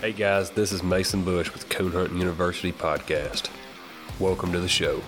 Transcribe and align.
Hey 0.00 0.12
guys, 0.12 0.48
this 0.48 0.72
is 0.72 0.82
Mason 0.82 1.24
Bush 1.24 1.52
with 1.52 1.68
Coon 1.68 1.92
Hunting 1.92 2.16
University 2.16 2.72
Podcast. 2.72 3.50
Welcome 4.18 4.50
to 4.52 4.58
the 4.58 4.66
show. 4.66 5.02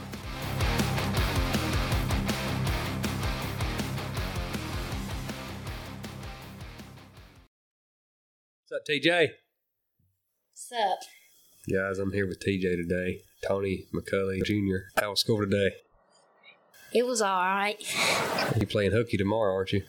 What's 8.58 8.72
up, 8.74 8.86
TJ? 8.86 9.28
What's 10.50 10.72
up? 10.72 10.98
Guys, 11.72 11.98
I'm 11.98 12.12
here 12.12 12.26
with 12.26 12.44
TJ 12.44 12.60
today. 12.60 13.22
Tony 13.48 13.86
McCulley 13.94 14.44
Jr. 14.44 15.00
How 15.00 15.08
was 15.08 15.20
school 15.20 15.38
today? 15.38 15.70
It 16.92 17.06
was 17.06 17.22
all 17.22 17.42
right. 17.42 17.82
You 18.60 18.66
playing 18.66 18.92
hooky 18.92 19.16
tomorrow, 19.16 19.54
aren't 19.54 19.72
you? 19.72 19.84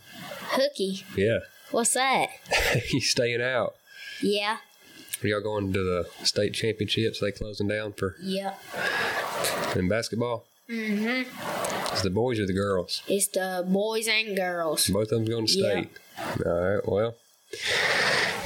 Hooky. 0.52 1.04
Yeah. 1.18 1.40
What's 1.72 1.94
that? 1.96 2.30
you 2.94 3.02
staying 3.02 3.42
out? 3.42 3.74
Yeah. 4.22 4.60
Are 5.24 5.28
y'all 5.28 5.42
going 5.42 5.72
to 5.74 5.84
the 5.84 6.26
state 6.26 6.54
championships? 6.54 7.20
They 7.20 7.32
closing 7.32 7.68
down 7.68 7.94
for 7.94 8.16
Yep. 8.22 8.60
in 9.76 9.88
basketball? 9.88 10.46
Mm-hmm. 10.70 11.92
It's 11.94 12.02
the 12.02 12.10
boys 12.10 12.40
or 12.40 12.46
the 12.46 12.54
girls? 12.54 13.04
It's 13.08 13.28
the 13.28 13.66
boys 13.68 14.08
and 14.08 14.36
girls. 14.36 14.88
Both 14.88 15.12
of 15.12 15.20
them 15.20 15.26
going 15.26 15.46
to 15.46 15.52
state. 15.52 15.90
All 16.46 16.52
right. 16.54 16.88
Well, 16.88 17.16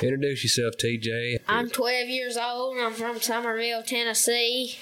introduce 0.02 0.44
yourself, 0.44 0.76
TJ. 0.78 1.40
I'm 1.48 1.70
12 1.70 2.10
years 2.10 2.38
old. 2.38 2.78
I'm 2.80 2.94
from 2.94 3.20
Somerville, 3.22 3.84
Tennessee, 3.84 4.78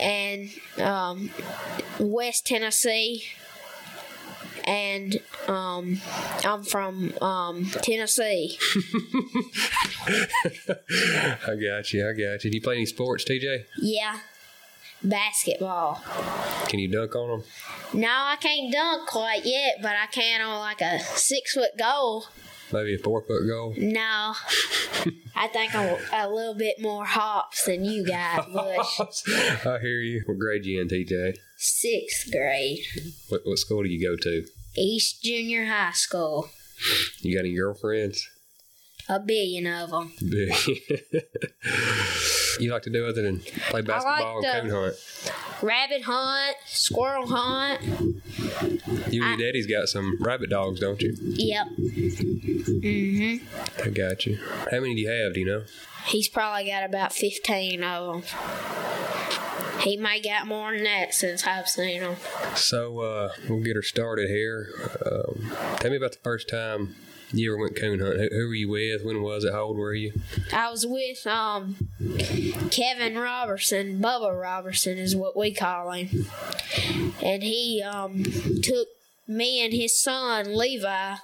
and 0.00 0.50
um, 0.78 1.30
West 1.98 2.46
Tennessee. 2.46 3.24
And 4.68 5.18
um, 5.46 5.98
I'm 6.44 6.62
from 6.62 7.14
um, 7.22 7.64
Tennessee. 7.82 8.58
I 10.06 11.56
got 11.56 11.92
you. 11.94 12.06
I 12.06 12.12
got 12.12 12.44
you. 12.44 12.50
Do 12.50 12.56
you 12.56 12.60
play 12.60 12.74
any 12.76 12.84
sports, 12.84 13.24
TJ? 13.24 13.64
Yeah. 13.78 14.18
Basketball. 15.02 16.02
Can 16.68 16.80
you 16.80 16.88
dunk 16.88 17.16
on 17.16 17.30
them? 17.30 17.44
No, 17.94 18.08
I 18.10 18.36
can't 18.36 18.70
dunk 18.70 19.08
quite 19.08 19.46
yet, 19.46 19.76
but 19.80 19.92
I 19.92 20.06
can 20.06 20.42
on 20.42 20.58
like 20.58 20.82
a 20.82 21.00
six 21.00 21.54
foot 21.54 21.70
goal. 21.78 22.26
Maybe 22.70 22.94
a 22.94 22.98
four 22.98 23.22
foot 23.22 23.46
goal. 23.48 23.72
No, 23.78 24.34
I 25.34 25.48
think 25.48 25.74
I'm 25.74 25.96
a 26.12 26.28
little 26.28 26.54
bit 26.54 26.78
more 26.78 27.06
hops 27.06 27.64
than 27.64 27.84
you 27.86 28.04
got, 28.04 28.52
Bush. 28.52 29.00
I 29.64 29.78
hear 29.80 30.00
you. 30.00 30.22
What 30.26 30.38
grade 30.38 30.66
you 30.66 30.82
in, 30.82 30.88
TJ? 30.88 31.38
Sixth 31.56 32.30
grade, 32.30 32.80
What, 33.30 33.40
what 33.44 33.58
school 33.58 33.82
do 33.82 33.88
you 33.88 34.06
go 34.06 34.16
to? 34.16 34.46
East 34.78 35.22
Junior 35.22 35.66
High 35.66 35.92
School. 35.92 36.48
You 37.20 37.36
got 37.36 37.40
any 37.44 37.54
girlfriends? 37.56 38.28
A 39.08 39.18
billion 39.18 39.66
of 39.66 39.90
them. 39.90 40.12
Billion. 40.20 40.54
you 42.60 42.72
like 42.72 42.82
to 42.82 42.90
do 42.90 43.06
other 43.06 43.22
than 43.22 43.40
play 43.70 43.80
basketball 43.80 44.42
to- 44.42 44.48
and 44.48 44.70
coon 44.70 44.82
hunt? 44.82 45.32
Rabbit 45.62 46.02
hunt, 46.02 46.56
squirrel 46.66 47.26
hunt. 47.26 47.80
You 49.10 49.22
and 49.22 49.24
I- 49.24 49.28
your 49.30 49.36
daddy's 49.38 49.66
got 49.66 49.88
some 49.88 50.18
rabbit 50.20 50.50
dogs, 50.50 50.80
don't 50.80 51.00
you? 51.00 51.14
Yep. 51.20 51.66
Mhm. 51.78 53.40
I 53.84 53.88
got 53.90 54.26
you. 54.26 54.36
How 54.70 54.80
many 54.80 54.94
do 54.94 55.00
you 55.00 55.08
have? 55.10 55.34
Do 55.34 55.40
you 55.40 55.46
know? 55.46 55.64
He's 56.06 56.28
probably 56.28 56.66
got 56.70 56.84
about 56.84 57.12
fifteen 57.12 57.82
of 57.82 58.22
them. 58.22 59.37
He 59.80 59.96
may 59.96 60.20
got 60.20 60.46
more 60.46 60.72
than 60.72 60.84
that 60.84 61.14
since 61.14 61.46
I've 61.46 61.68
seen 61.68 62.00
him. 62.00 62.16
So 62.54 63.00
uh, 63.00 63.32
we'll 63.48 63.60
get 63.60 63.76
her 63.76 63.82
started 63.82 64.28
here. 64.28 64.68
Um, 65.04 65.52
tell 65.76 65.90
me 65.90 65.96
about 65.96 66.12
the 66.12 66.18
first 66.22 66.48
time 66.48 66.96
you 67.32 67.52
ever 67.52 67.60
went 67.60 67.76
coon 67.76 68.00
hunting. 68.00 68.28
Who, 68.30 68.36
who 68.36 68.48
were 68.48 68.54
you 68.54 68.68
with? 68.68 69.04
When 69.04 69.22
was 69.22 69.44
it? 69.44 69.52
How 69.52 69.64
old 69.64 69.76
were 69.76 69.94
you? 69.94 70.12
I 70.52 70.70
was 70.70 70.86
with 70.86 71.26
um 71.26 71.76
Kevin 72.70 73.16
Robertson, 73.16 74.00
Bubba 74.00 74.40
Robertson 74.40 74.98
is 74.98 75.14
what 75.14 75.36
we 75.36 75.52
call 75.52 75.92
him. 75.92 76.26
And 77.22 77.42
he 77.42 77.82
um 77.82 78.24
took 78.62 78.88
me 79.26 79.62
and 79.64 79.72
his 79.74 79.98
son 79.98 80.56
Levi 80.56 81.16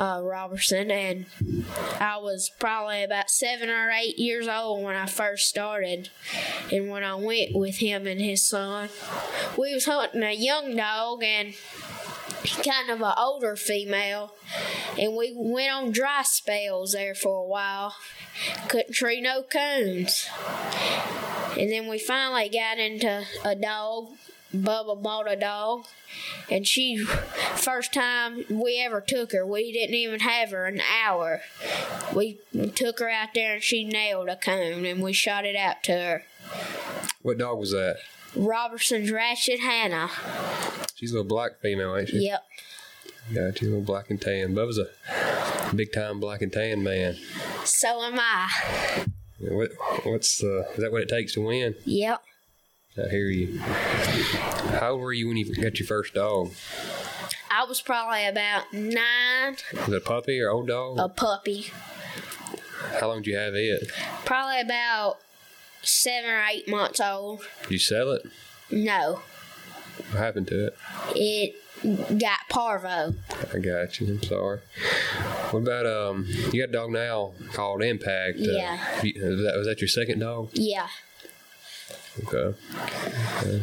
uh, 0.00 0.18
Robertson 0.22 0.90
and 0.90 1.26
I 2.00 2.16
was 2.16 2.50
probably 2.58 3.02
about 3.04 3.28
seven 3.28 3.68
or 3.68 3.90
eight 3.90 4.18
years 4.18 4.48
old 4.48 4.82
when 4.82 4.96
I 4.96 5.04
first 5.04 5.46
started 5.46 6.08
and 6.72 6.88
when 6.88 7.04
I 7.04 7.16
went 7.16 7.54
with 7.54 7.76
him 7.76 8.06
and 8.06 8.18
his 8.18 8.42
son. 8.42 8.88
We 9.58 9.74
was 9.74 9.84
hunting 9.84 10.22
a 10.22 10.32
young 10.32 10.74
dog 10.74 11.22
and 11.22 11.54
kind 12.64 12.88
of 12.88 13.02
an 13.02 13.12
older 13.18 13.56
female 13.56 14.32
and 14.98 15.14
we 15.14 15.34
went 15.36 15.70
on 15.70 15.92
dry 15.92 16.22
spells 16.22 16.92
there 16.92 17.14
for 17.14 17.44
a 17.44 17.46
while. 17.46 17.94
Couldn't 18.68 18.94
tree 18.94 19.20
no 19.20 19.42
coons. 19.42 20.26
And 21.58 21.70
then 21.70 21.88
we 21.88 21.98
finally 21.98 22.48
got 22.48 22.78
into 22.78 23.26
a 23.44 23.54
dog. 23.54 24.08
Bubba 24.54 25.00
bought 25.00 25.30
a 25.30 25.36
dog. 25.36 25.86
And 26.50 26.66
she, 26.66 26.96
first 27.54 27.92
time 27.92 28.44
we 28.48 28.80
ever 28.84 29.00
took 29.00 29.32
her, 29.32 29.46
we 29.46 29.72
didn't 29.72 29.94
even 29.94 30.20
have 30.20 30.50
her 30.50 30.66
an 30.66 30.80
hour. 30.80 31.40
We 32.14 32.38
took 32.74 32.98
her 32.98 33.08
out 33.08 33.28
there 33.34 33.54
and 33.54 33.62
she 33.62 33.84
nailed 33.84 34.28
a 34.28 34.36
cone, 34.36 34.84
and 34.84 35.02
we 35.02 35.12
shot 35.12 35.44
it 35.44 35.56
out 35.56 35.82
to 35.84 35.92
her. 35.92 36.24
What 37.22 37.38
dog 37.38 37.58
was 37.58 37.70
that? 37.70 37.98
Robertson's 38.34 39.10
Ratchet 39.10 39.60
Hannah. 39.60 40.10
She's 40.94 41.12
a 41.12 41.14
little 41.14 41.28
black 41.28 41.60
female, 41.60 41.96
ain't 41.96 42.08
she? 42.08 42.26
Yep. 42.26 42.44
Got 43.34 43.60
you, 43.60 43.68
a 43.68 43.70
little 43.70 43.84
black 43.84 44.10
and 44.10 44.20
tan. 44.20 44.54
Bubba's 44.54 44.78
a 44.78 45.74
big 45.74 45.92
time 45.92 46.18
black 46.18 46.42
and 46.42 46.52
tan 46.52 46.82
man. 46.82 47.16
So 47.64 48.02
am 48.02 48.18
I. 48.18 49.06
What, 49.38 49.70
what's 50.04 50.42
uh, 50.42 50.64
is 50.72 50.78
that 50.78 50.92
what 50.92 51.02
it 51.02 51.08
takes 51.08 51.34
to 51.34 51.40
win? 51.42 51.74
Yep. 51.84 52.22
I 52.98 53.08
hear 53.08 53.28
you. 53.28 53.58
How 53.60 54.90
old 54.92 55.00
were 55.00 55.12
you 55.12 55.28
when 55.28 55.36
you 55.36 55.54
got 55.54 55.78
your 55.78 55.86
first 55.86 56.14
dog? 56.14 56.52
I 57.50 57.64
was 57.64 57.80
probably 57.80 58.26
about 58.26 58.72
nine, 58.72 59.56
Was 59.72 59.88
it 59.88 59.94
a 59.94 60.00
puppy 60.00 60.40
or 60.40 60.50
old 60.50 60.68
dog? 60.68 60.98
a 60.98 61.08
puppy. 61.08 61.66
How 63.00 63.08
long 63.08 63.22
did 63.22 63.28
you 63.30 63.36
have 63.36 63.54
it? 63.54 63.90
Probably 64.24 64.60
about 64.60 65.18
seven 65.82 66.28
or 66.30 66.42
eight 66.52 66.68
months 66.68 67.00
old. 67.00 67.46
Did 67.62 67.70
you 67.72 67.78
sell 67.78 68.10
it? 68.12 68.26
No, 68.70 69.20
What 70.10 70.18
happened 70.18 70.48
to 70.48 70.66
it? 70.68 70.76
it 71.14 72.18
got 72.18 72.40
parvo. 72.48 73.14
I 73.54 73.58
got 73.58 74.00
you. 74.00 74.06
I'm 74.08 74.22
sorry. 74.22 74.60
What 75.50 75.60
about 75.60 75.86
um? 75.86 76.26
You 76.52 76.60
got 76.62 76.68
a 76.70 76.72
dog 76.72 76.90
now 76.90 77.32
called 77.52 77.82
Impact. 77.82 78.38
uh, 78.38 78.42
Yeah. 78.42 79.02
you- 79.02 79.24
was, 79.24 79.42
that, 79.42 79.54
was 79.56 79.66
that 79.66 79.80
your 79.80 79.88
second 79.88 80.20
dog? 80.20 80.50
Yeah, 80.52 80.88
Okay. 82.24 82.56
Okay. 83.38 83.62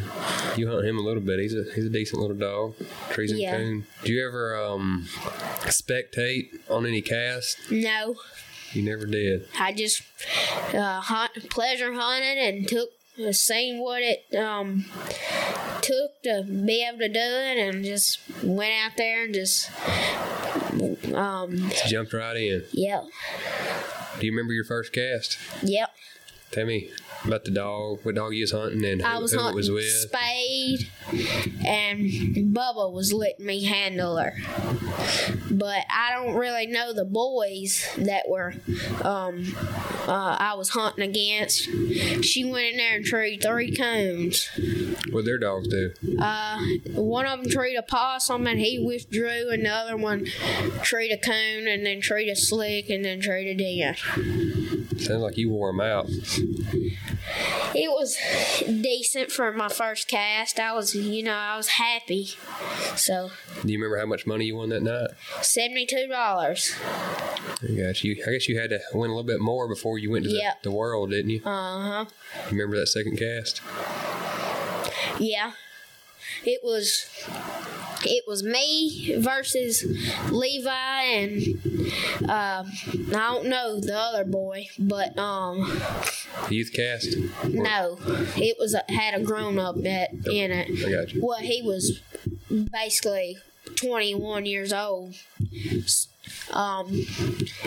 You 0.56 0.68
hunt 0.70 0.86
him 0.86 0.98
a 0.98 1.02
little 1.02 1.22
bit. 1.22 1.40
He's 1.40 1.54
a 1.54 1.66
he's 1.76 1.86
a 1.86 1.90
decent 1.90 2.22
little 2.22 2.36
dog. 2.38 2.76
Trees 3.12 3.32
and 3.32 3.40
Yeah. 3.40 3.58
coon. 3.58 3.86
Do 4.04 4.14
you 4.14 4.26
ever 4.26 4.56
um 4.58 5.08
spectate 5.66 6.50
on 6.70 6.86
any 6.86 7.02
cast? 7.02 7.58
no, 7.72 8.16
You 8.74 8.84
never 8.84 9.06
did. 9.06 9.48
I 9.60 9.74
just 9.74 10.02
uh, 10.74 11.02
hunt, 11.02 11.50
pleasure 11.50 11.94
hunted 11.94 12.38
and 12.38 12.68
took 12.68 12.90
uh, 13.24 13.32
seen 13.32 13.80
what 13.80 14.02
it 14.02 14.34
um 14.36 14.86
took 15.82 16.22
to 16.24 16.44
be 16.44 16.86
able 16.88 17.00
to 17.00 17.10
do 17.10 17.20
it, 17.20 17.58
and 17.58 17.84
just 17.84 18.20
went 18.44 18.74
out 18.74 18.94
there 18.98 19.26
and 19.26 19.34
just 19.34 19.70
um 21.14 21.70
Just 21.70 21.88
jumped 21.88 22.14
right 22.14 22.38
in. 22.38 22.64
yep 22.72 23.04
Do 24.20 24.26
you 24.26 24.32
remember 24.32 24.54
your 24.54 24.66
first 24.66 24.94
cast? 24.94 25.38
yep. 25.64 25.90
Tell 26.52 26.66
me 26.66 26.90
about 27.28 27.46
the 27.46 27.52
dog. 27.52 28.00
What 28.04 28.16
dog 28.16 28.34
you 28.34 28.42
was 28.42 28.52
hunting 28.52 28.84
and 28.86 29.02
who, 29.02 29.08
I 29.08 29.18
was 29.20 29.34
who 29.34 29.48
it 29.48 29.56
was 29.56 29.70
with. 29.70 29.86
Spade, 29.86 30.90
and 31.66 32.10
Bubba 32.56 32.92
was 32.92 33.14
letting 33.14 33.46
me 33.46 33.66
handle 33.66 34.18
her. 34.18 34.36
But 35.52 35.86
I 35.90 36.12
don't 36.14 36.36
really 36.36 36.68
know 36.68 36.94
the 36.94 37.06
boys 37.06 37.88
that 37.98 38.28
were 38.28 38.56
um, 39.04 39.56
uh, 40.08 40.38
I 40.40 40.54
was 40.56 40.70
hunting 40.70 41.08
against. 41.10 41.64
She 42.24 42.46
went 42.46 42.66
in 42.68 42.78
there 42.78 42.96
and 42.96 43.06
treed 43.06 43.44
three 43.44 43.76
coons. 43.76 44.50
What 45.12 45.26
their 45.26 45.38
dogs 45.38 45.68
do? 45.68 45.94
Uh, 46.20 46.60
one 46.94 47.26
of 47.26 47.42
them 47.42 47.52
treed 47.52 47.76
a 47.76 47.84
possum 47.84 48.48
and 48.48 48.60
he 48.60 48.80
withdrew, 48.80 49.50
and 49.50 49.66
the 49.66 49.70
other 49.70 49.98
one 49.98 50.26
treed 50.82 51.12
a 51.12 51.18
coon 51.18 51.68
and 51.68 51.86
then 51.86 52.02
treed 52.02 52.30
a 52.30 52.36
slick 52.36 52.90
and 52.90 53.04
then 53.04 53.20
treed 53.20 53.48
a 53.50 53.56
deer. 53.56 53.96
Sounds 55.00 55.22
like 55.22 55.38
you 55.38 55.50
wore 55.50 55.70
them 55.72 55.80
out. 55.82 56.08
It 57.76 57.90
was 57.92 58.18
decent 58.66 59.32
for 59.32 59.52
my 59.52 59.70
first 59.70 60.08
cast. 60.08 60.60
I 60.60 60.74
was, 60.74 60.96
you 60.96 61.22
know, 61.24 61.34
I 61.36 61.56
was 61.58 61.68
happy. 61.70 62.30
So 62.96 63.32
Do 63.64 63.72
you 63.72 63.78
remember 63.78 63.98
how 64.00 64.06
much 64.06 64.26
money 64.26 64.46
you 64.46 64.56
won 64.56 64.70
that 64.70 64.82
night? 64.84 65.12
seventy-two 65.42 66.08
dollars. 66.08 66.74
I 66.84 67.72
got 67.76 68.04
you. 68.04 68.24
I 68.28 68.32
guess 68.32 68.48
you 68.50 68.60
had 68.60 68.70
to 68.72 68.80
win 68.94 69.10
a 69.10 69.14
little 69.14 69.24
bit 69.24 69.40
more 69.40 69.68
before 69.68 69.98
you 70.00 70.12
went 70.12 70.26
to 70.26 70.32
Yep. 70.32 70.64
the, 70.64 70.70
the 70.70 70.76
world, 70.76 71.12
didn't 71.12 71.30
you? 71.32 71.42
Uh 71.46 72.06
huh. 72.06 72.06
You 72.50 72.58
remember 72.58 72.78
that 72.80 72.88
second 72.88 73.18
cast? 73.18 73.62
Yeah. 75.20 75.54
It 76.46 76.62
was 76.64 77.06
it 78.06 78.26
was 78.28 78.44
me 78.44 79.16
versus 79.18 79.84
Levi 80.32 80.72
and 81.04 81.42
uh, 82.30 82.64
I 82.66 83.12
don't 83.12 83.48
know 83.48 83.80
the 83.80 83.98
other 83.98 84.26
boy, 84.26 84.68
but 84.78 85.18
um, 85.18 85.82
Youth 86.50 86.72
cast. 86.74 87.16
no, 87.48 87.98
it 88.36 88.58
was 88.60 88.74
a, 88.74 88.84
had 88.92 89.14
a 89.14 89.24
grown 89.24 89.60
up 89.60 89.76
that 89.84 90.12
in 90.14 90.52
it. 90.52 90.86
I 90.86 90.92
got 90.92 91.14
you. 91.14 91.22
Well, 91.24 91.40
he 91.40 91.62
was 91.62 92.02
basically 92.50 93.38
21 93.76 94.46
years 94.46 94.74
old. 94.74 95.16
Um, 96.52 97.06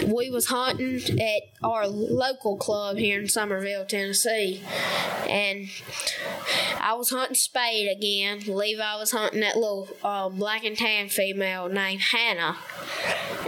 we 0.07 0.31
was 0.31 0.47
hunting 0.47 1.21
at 1.21 1.43
our 1.62 1.87
local 1.87 2.57
club 2.57 2.97
here 2.97 3.21
in 3.21 3.29
Somerville, 3.29 3.85
Tennessee, 3.85 4.62
and 5.29 5.69
I 6.81 6.95
was 6.95 7.11
hunting 7.11 7.35
spade 7.35 7.91
again. 7.91 8.41
Levi 8.47 8.97
was 8.97 9.12
hunting 9.12 9.41
that 9.41 9.57
little 9.57 9.89
uh, 10.03 10.29
black 10.29 10.65
and 10.65 10.77
tan 10.77 11.09
female 11.09 11.69
named 11.69 12.01
Hannah, 12.01 12.57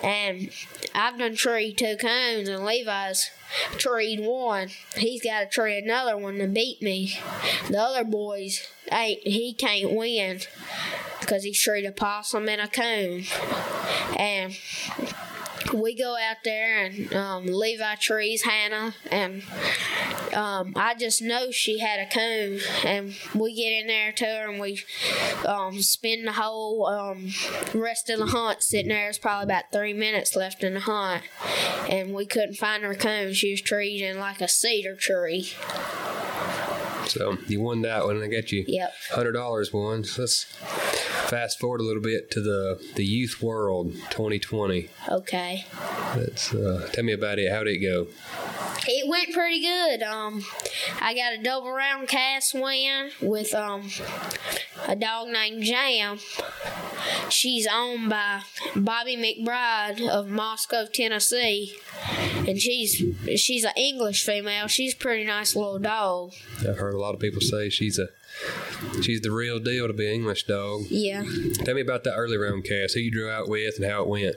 and 0.03 0.51
I've 0.95 1.19
done 1.19 1.35
tree 1.35 1.73
two 1.73 1.97
cones, 1.97 2.49
and 2.49 2.65
Levi's 2.65 3.31
treed 3.77 4.21
one. 4.21 4.69
He's 4.97 5.23
got 5.23 5.41
to 5.41 5.47
tree 5.47 5.79
another 5.79 6.17
one 6.17 6.39
to 6.39 6.47
beat 6.47 6.83
me. 6.83 7.19
The 7.69 7.79
other 7.81 8.05
boys 8.05 8.67
ain't. 8.91 9.21
He 9.27 9.53
can't 9.55 9.93
win 9.93 10.41
because 11.33 11.45
he's 11.45 11.63
treed 11.63 11.87
a 11.87 11.93
possum 11.93 12.47
and 12.47 12.61
a 12.61 12.69
cone, 12.69 13.25
and 14.19 14.55
we 15.73 15.95
go 15.95 16.15
out 16.15 16.37
there 16.45 16.85
and 16.85 17.11
um, 17.15 17.47
Levi 17.47 17.95
trees 17.95 18.43
Hannah, 18.43 18.95
and 19.11 19.43
um, 20.35 20.75
I 20.77 20.95
just 20.95 21.23
know 21.23 21.51
she 21.51 21.79
had 21.79 22.01
a 22.01 22.07
cone, 22.07 22.59
and 22.85 23.15
we 23.35 23.55
get 23.55 23.73
in 23.81 23.87
there 23.87 24.13
to 24.13 24.25
her 24.27 24.51
and 24.51 24.61
we 24.61 24.83
um, 25.47 25.81
spend 25.81 26.27
the 26.27 26.33
whole 26.33 26.87
um, 26.87 27.31
rest 27.73 28.11
of 28.11 28.19
the 28.19 28.27
hunt 28.27 28.63
sitting 28.63 28.91
there. 28.91 29.09
It's 29.09 29.17
probably 29.17 29.45
about 29.45 29.73
three 29.73 29.95
minutes 29.95 30.37
left 30.37 30.63
in 30.63 30.75
the 30.75 30.81
hunt, 30.81 31.23
and 31.89 32.13
we 32.13 32.27
couldn't 32.27 32.57
find 32.57 32.83
her 32.83 32.95
cone. 32.95 33.33
She 33.33 33.53
was 33.53 33.63
treed 33.63 34.03
in 34.03 34.19
like 34.19 34.43
a 34.43 34.49
cedar 34.49 34.97
tree. 34.97 35.49
So 37.07 37.37
you 37.47 37.61
won 37.61 37.83
that 37.83 38.05
one. 38.05 38.23
I 38.23 38.29
got 38.29 38.53
you 38.53 38.65
Yep. 38.67 38.93
hundred 39.11 39.33
dollars 39.33 39.73
won. 39.73 40.05
So 40.05 40.23
let's 40.23 40.47
fast 41.33 41.59
forward 41.59 41.81
a 41.81 41.83
little 41.83 42.03
bit 42.03 42.31
to 42.31 42.43
the 42.43 42.79
the 42.95 43.07
youth 43.07 43.41
world 43.41 43.95
2020. 44.11 44.91
Okay. 45.09 45.65
Let's 46.15 46.53
uh, 46.53 46.91
tell 46.93 47.05
me 47.05 47.15
about 47.15 47.39
it. 47.39 47.51
How 47.51 47.65
did 47.65 47.77
it 47.77 47.79
go? 47.79 48.09
It 48.87 49.09
went 49.09 49.33
pretty 49.33 49.63
good. 49.63 50.03
Um, 50.03 50.45
I 51.01 51.15
got 51.15 51.33
a 51.33 51.43
double 51.43 51.73
round 51.73 52.07
cast 52.09 52.53
win 52.53 53.13
with 53.23 53.55
um 53.55 53.89
a 54.89 54.97
dog 54.97 55.29
named 55.29 55.63
Jam. 55.63 56.19
She's 57.29 57.67
owned 57.67 58.11
by 58.11 58.43
Bobby 58.77 59.17
McBride 59.17 60.09
of 60.09 60.29
Moscow, 60.29 60.87
Tennessee, 60.87 61.75
and 62.47 62.61
she's 62.61 63.03
she's 63.37 63.65
an 63.65 63.73
English 63.77 64.25
female. 64.25 64.69
She's 64.69 64.95
a 64.95 64.97
pretty 64.97 65.25
nice 65.25 65.57
little 65.57 65.79
dog. 65.79 66.33
I've 66.61 66.79
heard 66.79 66.95
a 66.95 66.99
lot 66.99 67.15
of 67.15 67.21
people 67.21 67.41
say 67.41 67.69
she's 67.71 67.99
a 67.99 68.09
she's 69.03 69.21
the 69.21 69.31
real 69.31 69.59
deal 69.59 69.87
to 69.87 69.93
be 69.93 70.07
an 70.07 70.15
English 70.15 70.45
dog. 70.45 70.83
Yeah, 70.89 71.25
Tell 71.65 71.75
me 71.75 71.81
about 71.81 72.05
the 72.05 72.15
early 72.15 72.37
round 72.37 72.65
cast. 72.65 72.95
Who 72.95 73.01
you 73.01 73.11
drew 73.11 73.31
out 73.31 73.49
with 73.49 73.77
and 73.77 73.85
how 73.91 74.03
it 74.03 74.09
went. 74.09 74.37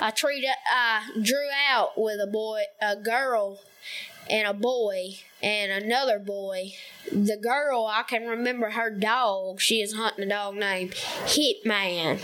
I 0.00 0.10
treated 0.10 0.50
I 0.70 1.02
uh, 1.16 1.22
drew 1.22 1.48
out 1.68 1.92
with 1.96 2.20
a 2.20 2.26
boy, 2.26 2.62
a 2.80 2.96
girl, 2.96 3.60
and 4.30 4.46
a 4.46 4.54
boy 4.54 5.16
and 5.42 5.70
another 5.72 6.18
boy. 6.18 6.72
The 7.10 7.36
girl, 7.36 7.86
I 7.86 8.02
can 8.02 8.26
remember 8.26 8.70
her 8.70 8.90
dog. 8.90 9.60
She 9.60 9.80
is 9.80 9.94
hunting 9.94 10.24
a 10.24 10.28
dog 10.28 10.56
named 10.56 10.92
Hitman, 10.92 12.18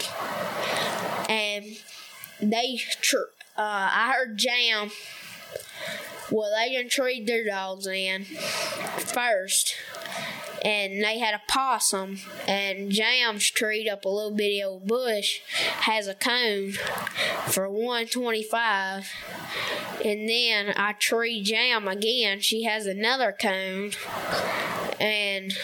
and 1.29 1.65
they. 2.41 2.81
Uh, 3.56 3.89
I 3.93 4.12
heard 4.12 4.37
Jam. 4.37 4.91
Well, 6.31 6.51
they 6.56 6.71
didn't 6.71 6.91
trade 6.91 7.27
their 7.27 7.45
dogs 7.45 7.87
in 7.87 8.25
first, 8.25 9.75
and 10.64 11.02
they 11.02 11.19
had 11.19 11.34
a 11.34 11.43
possum. 11.49 12.19
And 12.49 12.90
Jam's 12.90 13.50
treed 13.50 13.88
up 13.88 14.05
a 14.05 14.08
little 14.08 14.34
bitty 14.34 14.62
old 14.62 14.87
bush, 14.87 15.40
has 15.81 16.06
a 16.08 16.14
cone 16.14 16.72
for 17.49 17.69
one 17.69 18.06
twenty 18.06 18.43
five. 18.43 19.11
And 20.05 20.28
then 20.28 20.75
I 20.76 20.93
tree 20.94 21.43
Jam 21.43 21.87
again. 21.88 22.40
She 22.40 22.64
has 22.64 22.87
another 22.87 23.34
cone, 23.38 23.93
and 25.00 25.56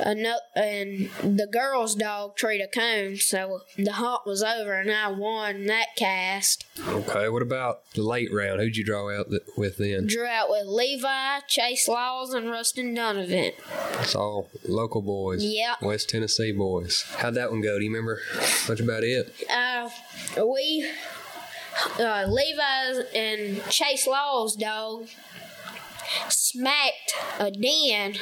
another 0.00 0.40
and 0.56 1.10
the 1.22 1.46
girl's 1.50 1.94
dog 1.94 2.36
treed 2.36 2.60
a 2.60 2.68
cone. 2.68 3.16
So 3.16 3.60
the 3.76 3.92
hunt 3.92 4.22
was 4.26 4.42
over, 4.42 4.72
and 4.74 4.90
I 4.90 5.08
won 5.10 5.66
that 5.66 5.96
cast. 5.96 6.64
Okay. 6.86 7.28
What 7.28 7.42
about 7.42 7.80
the 7.94 8.02
late 8.02 8.32
round? 8.32 8.60
Who'd 8.60 8.76
you 8.76 8.84
draw 8.84 9.10
out 9.10 9.30
th- 9.30 9.42
with 9.56 9.78
then? 9.78 10.06
Drew 10.06 10.26
out 10.26 10.48
with 10.50 10.66
Levi, 10.66 11.40
Chase 11.48 11.88
Laws, 11.88 12.32
and 12.32 12.50
Rustin 12.50 12.94
Donovan. 12.94 13.52
It's 14.00 14.14
all 14.14 14.48
local 14.66 15.02
boys. 15.02 15.44
Yeah. 15.44 15.74
West 15.82 16.08
Tennessee 16.10 16.52
boys. 16.52 17.04
How'd 17.18 17.34
that 17.34 17.50
one 17.50 17.60
go? 17.60 17.78
Do 17.78 17.84
you 17.84 17.90
remember 17.90 18.20
much 18.68 18.80
about 18.80 19.04
it? 19.04 19.34
uh, 19.50 19.88
we 20.44 20.88
uh, 21.98 22.26
Levi's 22.28 23.04
and 23.14 23.62
Chase 23.70 24.06
Law's 24.06 24.56
dog 24.56 25.06
smacked 26.28 27.14
a 27.38 27.50
den 27.50 28.14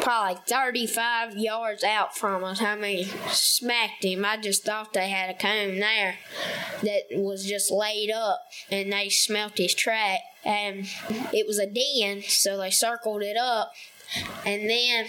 probably 0.00 0.40
35 0.46 1.36
yards 1.36 1.84
out 1.84 2.16
from 2.16 2.44
us. 2.44 2.60
I 2.60 2.74
mean, 2.76 3.06
smacked 3.30 4.04
him. 4.04 4.24
I 4.24 4.36
just 4.36 4.64
thought 4.64 4.92
they 4.92 5.08
had 5.08 5.30
a 5.30 5.38
cone 5.38 5.78
there 5.78 6.16
that 6.82 7.02
was 7.12 7.46
just 7.46 7.70
laid 7.70 8.10
up 8.10 8.40
and 8.70 8.92
they 8.92 9.08
smelt 9.08 9.58
his 9.58 9.74
track. 9.74 10.20
And 10.44 10.86
it 11.32 11.46
was 11.46 11.58
a 11.58 11.66
den, 11.66 12.22
so 12.26 12.58
they 12.58 12.70
circled 12.70 13.22
it 13.22 13.36
up. 13.36 13.72
And 14.44 14.68
then 14.68 15.06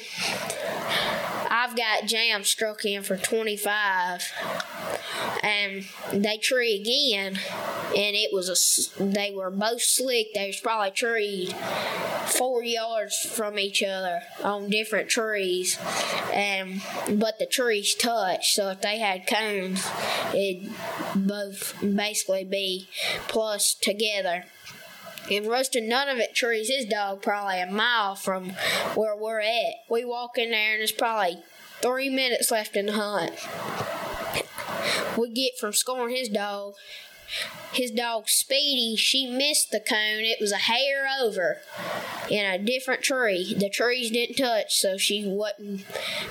I've 1.63 1.77
got 1.77 2.07
Jam 2.07 2.43
struck 2.43 2.83
in 2.83 3.03
for 3.03 3.15
25 3.15 4.33
and 5.41 5.85
they 6.11 6.37
tree 6.37 6.75
again, 6.75 7.39
and 7.95 8.15
it 8.15 8.33
was 8.33 8.49
a. 8.49 9.03
They 9.03 9.31
were 9.33 9.49
both 9.49 9.81
slick. 9.81 10.33
They 10.33 10.47
was 10.47 10.59
probably 10.59 10.91
treed 10.91 11.55
four 12.27 12.63
yards 12.63 13.17
from 13.19 13.57
each 13.57 13.81
other 13.81 14.23
on 14.43 14.69
different 14.69 15.07
trees, 15.07 15.79
and 16.33 16.81
but 17.13 17.39
the 17.39 17.45
trees 17.45 17.95
touched. 17.95 18.55
So 18.55 18.69
if 18.69 18.81
they 18.81 18.99
had 18.99 19.25
cones, 19.25 19.87
it'd 20.33 20.69
both 21.15 21.75
basically 21.81 22.43
be 22.43 22.89
plus 23.29 23.73
together. 23.73 24.43
And 25.31 25.47
Rustin 25.47 25.87
none 25.87 26.09
of 26.09 26.17
it 26.17 26.35
trees 26.35 26.69
his 26.69 26.85
dog 26.85 27.21
probably 27.21 27.61
a 27.61 27.71
mile 27.71 28.15
from 28.15 28.49
where 28.95 29.15
we're 29.15 29.39
at. 29.39 29.75
We 29.89 30.03
walk 30.03 30.37
in 30.37 30.51
there 30.51 30.73
and 30.73 30.83
it's 30.83 30.91
probably 30.91 31.37
three 31.83 32.09
minutes 32.09 32.49
left 32.49 32.75
in 32.75 32.87
the 32.87 32.93
hunt 32.93 33.37
we 35.17 35.29
get 35.29 35.57
from 35.57 35.73
scoring 35.73 36.15
his 36.15 36.29
dog. 36.29 36.75
His 37.73 37.89
dog 37.89 38.29
Speedy, 38.29 38.95
she 38.95 39.25
missed 39.25 39.71
the 39.71 39.79
cone. 39.79 40.21
It 40.21 40.37
was 40.39 40.51
a 40.51 40.57
hair 40.57 41.07
over 41.19 41.57
in 42.29 42.45
a 42.45 42.59
different 42.59 43.01
tree. 43.01 43.55
The 43.57 43.69
trees 43.69 44.11
didn't 44.11 44.35
touch, 44.35 44.75
so 44.75 44.97
she 44.97 45.25
wasn't 45.25 45.83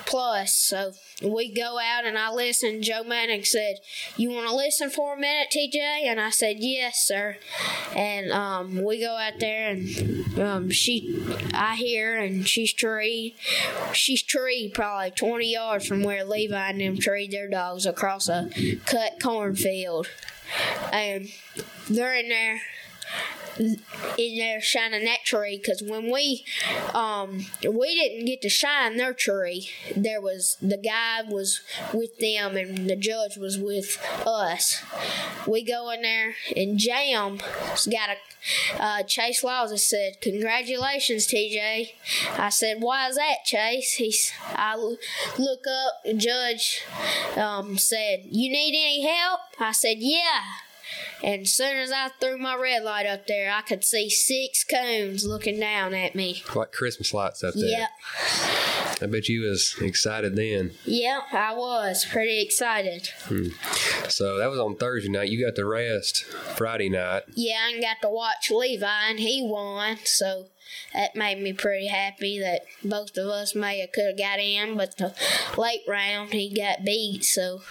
plus. 0.06 0.54
So 0.54 0.92
we 1.20 1.52
go 1.52 1.78
out 1.80 2.04
and 2.04 2.16
I 2.16 2.30
listen. 2.30 2.80
Joe 2.82 3.02
Manning 3.02 3.44
said, 3.44 3.76
You 4.16 4.30
want 4.30 4.48
to 4.48 4.54
listen 4.54 4.88
for 4.88 5.14
a 5.14 5.18
minute, 5.18 5.48
TJ? 5.52 5.76
And 5.76 6.20
I 6.20 6.30
said, 6.30 6.56
Yes, 6.60 7.04
sir. 7.04 7.36
And 7.96 8.30
um, 8.30 8.82
we 8.82 9.00
go 9.00 9.16
out 9.16 9.40
there 9.40 9.70
and 9.70 10.38
um, 10.38 10.70
she, 10.70 11.24
I 11.52 11.74
hear, 11.74 12.16
and 12.16 12.46
she's 12.46 12.72
tree. 12.72 13.34
She's 13.92 14.22
treed 14.22 14.74
probably 14.74 15.10
20 15.10 15.52
yards 15.52 15.86
from 15.86 16.04
where 16.04 16.24
Levi 16.24 16.70
and 16.70 16.80
them 16.80 16.98
treed 16.98 17.32
their 17.32 17.48
dogs 17.48 17.84
across 17.84 18.28
a 18.28 18.50
cut 18.86 19.20
cornfield. 19.20 20.08
And 20.92 21.28
they're 21.88 22.14
in 22.14 22.28
there 22.28 22.60
in 23.58 23.78
there 24.38 24.60
shining 24.60 25.04
that 25.04 25.24
tree? 25.24 25.56
Because 25.56 25.82
when 25.82 26.10
we 26.10 26.44
um 26.94 27.46
we 27.68 27.94
didn't 27.94 28.26
get 28.26 28.42
to 28.42 28.48
shine 28.48 28.96
their 28.96 29.14
tree. 29.14 29.68
There 29.96 30.20
was 30.20 30.56
the 30.60 30.76
guy 30.76 31.22
was 31.22 31.60
with 31.92 32.18
them 32.18 32.56
and 32.56 32.88
the 32.88 32.96
judge 32.96 33.36
was 33.36 33.58
with 33.58 33.98
us. 34.26 34.82
We 35.46 35.64
go 35.64 35.90
in 35.90 36.02
there 36.02 36.34
and 36.56 36.78
jam 36.78 37.38
got 37.90 38.10
a 38.10 38.16
uh, 38.78 39.02
chase 39.04 39.44
laws 39.44 39.70
said 39.86 40.20
congratulations 40.20 41.28
tj 41.28 41.92
i 42.36 42.48
said 42.48 42.78
why 42.80 43.08
is 43.08 43.16
that 43.16 43.44
chase? 43.44 43.94
He's 43.94 44.32
i 44.56 44.76
look 44.76 45.64
up 45.68 46.18
judge 46.18 46.82
um, 47.36 47.78
said 47.78 48.22
you 48.24 48.50
need 48.50 48.74
any 48.74 49.06
help? 49.06 49.40
I 49.60 49.72
said 49.72 49.98
yeah 50.00 50.40
And 51.22 51.42
as 51.42 51.54
soon 51.54 51.76
as 51.76 51.92
I 51.92 52.08
threw 52.20 52.36
my 52.36 52.56
red 52.56 52.82
light 52.82 53.06
up 53.06 53.26
there, 53.26 53.52
I 53.52 53.62
could 53.62 53.84
see 53.84 54.10
six 54.10 54.64
coons 54.64 55.24
looking 55.24 55.60
down 55.60 55.94
at 55.94 56.14
me. 56.14 56.42
Like 56.54 56.72
Christmas 56.72 57.14
lights 57.14 57.44
up 57.44 57.54
there. 57.54 57.64
Yep, 57.64 57.90
I 59.02 59.06
bet 59.06 59.28
you 59.28 59.42
was 59.42 59.76
excited 59.80 60.34
then. 60.36 60.72
yep, 60.84 61.22
I 61.32 61.54
was 61.54 62.04
pretty 62.04 62.42
excited. 62.42 63.08
Hmm. 63.24 63.48
So 64.08 64.38
that 64.38 64.50
was 64.50 64.58
on 64.58 64.76
Thursday 64.76 65.08
night. 65.08 65.28
You 65.28 65.44
got 65.44 65.54
the 65.54 65.64
rest 65.64 66.24
Friday 66.24 66.88
night. 66.88 67.22
Yeah, 67.34 67.58
I 67.66 67.80
got 67.80 68.02
to 68.02 68.08
watch 68.08 68.50
Levi, 68.50 69.08
and 69.08 69.20
he 69.20 69.42
won, 69.42 69.98
so 70.04 70.46
that 70.92 71.14
made 71.14 71.40
me 71.40 71.52
pretty 71.52 71.86
happy 71.86 72.38
that 72.40 72.62
both 72.82 73.16
of 73.16 73.28
us 73.28 73.54
may 73.54 73.78
have 73.80 73.92
could 73.92 74.06
have 74.06 74.18
got 74.18 74.38
in, 74.38 74.76
but 74.76 74.96
the 74.96 75.14
late 75.56 75.82
round 75.86 76.32
he 76.32 76.52
got 76.54 76.84
beat. 76.84 77.24
So 77.24 77.62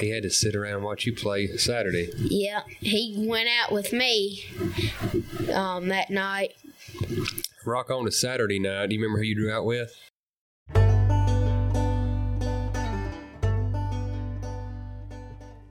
He 0.00 0.10
had 0.10 0.22
to 0.22 0.30
sit 0.30 0.54
around 0.54 0.74
and 0.74 0.84
watch 0.84 1.06
you 1.06 1.12
play 1.14 1.56
Saturday. 1.56 2.10
yeah, 2.16 2.60
he 2.80 3.14
went 3.26 3.48
out 3.48 3.72
with 3.72 3.92
me 3.92 4.44
um, 5.52 5.88
that 5.88 6.10
night. 6.10 6.54
Rock 7.64 7.90
on 7.90 8.04
to 8.04 8.12
Saturday 8.12 8.58
night. 8.58 8.88
Do 8.88 8.94
you 8.94 9.00
remember 9.02 9.18
who 9.18 9.24
you 9.24 9.34
drew 9.34 9.52
out 9.52 9.64
with? 9.64 9.94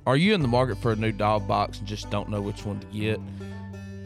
Are 0.05 0.15
you 0.15 0.33
in 0.33 0.41
the 0.41 0.47
market 0.47 0.77
for 0.77 0.93
a 0.93 0.95
new 0.95 1.11
dog 1.11 1.47
box 1.47 1.79
and 1.79 1.87
just 1.87 2.09
don't 2.09 2.29
know 2.29 2.41
which 2.41 2.65
one 2.65 2.79
to 2.79 2.87
get? 2.87 3.19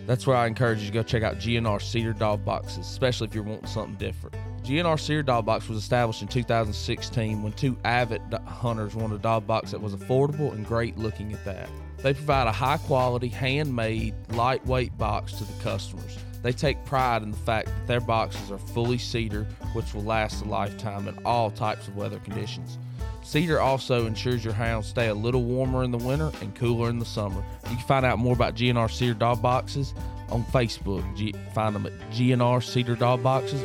That's 0.08 0.26
where 0.26 0.36
I 0.36 0.48
encourage 0.48 0.80
you 0.80 0.88
to 0.88 0.92
go 0.92 1.04
check 1.04 1.22
out 1.22 1.38
GNR 1.38 1.82
Cedar 1.82 2.14
Dog 2.14 2.44
Boxes, 2.44 2.80
especially 2.80 3.28
if 3.28 3.36
you're 3.36 3.44
wanting 3.44 3.68
something 3.68 3.96
different. 3.96 4.36
GNR 4.64 5.00
Cedar 5.00 5.24
Dog 5.24 5.46
Box 5.46 5.68
was 5.68 5.78
established 5.78 6.22
in 6.22 6.28
2016 6.28 7.42
when 7.42 7.52
two 7.54 7.76
avid 7.84 8.22
hunters 8.46 8.94
wanted 8.96 9.16
a 9.16 9.20
dog 9.20 9.48
box 9.48 9.72
that 9.72 9.82
was 9.82 9.96
affordable 9.96 10.52
and 10.54 10.66
great 10.66 10.98
looking 10.98 11.34
at 11.34 11.44
that. 11.46 11.68
They 11.98 12.14
provide 12.14 12.48
a 12.48 12.52
high 12.52 12.78
quality, 12.78 13.28
handmade, 13.28 14.14
lightweight 14.30 14.96
box 14.98 15.34
to 15.34 15.46
the 15.46 15.64
customers. 15.64 16.18
They 16.44 16.52
take 16.52 16.84
pride 16.86 17.24
in 17.24 17.32
the 17.32 17.38
fact 17.38 17.68
that 17.68 17.88
their 17.88 18.00
boxes 18.00 18.52
are 18.52 18.58
fully 18.60 18.98
cedar, 18.98 19.46
which 19.74 19.94
will 19.94 20.04
last 20.04 20.44
a 20.44 20.48
lifetime 20.48 21.08
in 21.08 21.18
all 21.26 21.52
types 21.52 21.88
of 21.88 21.96
weather 21.96 22.20
conditions. 22.20 22.78
Cedar 23.24 23.60
also 23.60 24.06
ensures 24.08 24.44
your 24.44 24.54
hounds 24.54 24.88
stay 24.88 25.08
a 25.10 25.14
little 25.14 25.44
warmer 25.44 25.84
in 25.84 25.92
the 25.92 25.98
winter 25.98 26.32
and 26.42 26.56
cooler 26.56 26.90
in 26.90 26.98
the 26.98 27.06
summer. 27.06 27.44
You 27.70 27.76
can 27.78 27.86
find 27.88 28.06
out 28.06 28.18
more 28.20 28.34
about 28.34 28.56
GNR 28.56 28.90
Cedar 28.92 29.14
Dog 29.14 29.42
Boxes 29.42 29.94
on 30.30 30.44
Facebook. 30.46 31.04
G- 31.16 31.34
find 31.54 31.76
them 31.76 31.86
at 31.86 31.94
GNR 32.12 32.64
Cedar 32.64 32.96
Dog 32.96 33.22
Boxes 33.22 33.62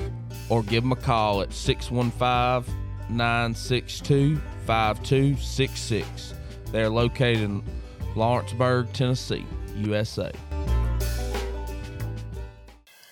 or 0.49 0.63
give 0.63 0.83
them 0.83 0.93
a 0.93 0.97
call 0.97 1.43
at 1.43 1.53
615 1.53 2.75
962 3.09 4.37
5266. 4.67 6.35
They 6.73 6.83
are 6.83 6.89
located 6.89 7.43
in 7.43 7.63
Lawrenceburg, 8.15 8.93
Tennessee, 8.93 9.47
USA. 9.77 10.33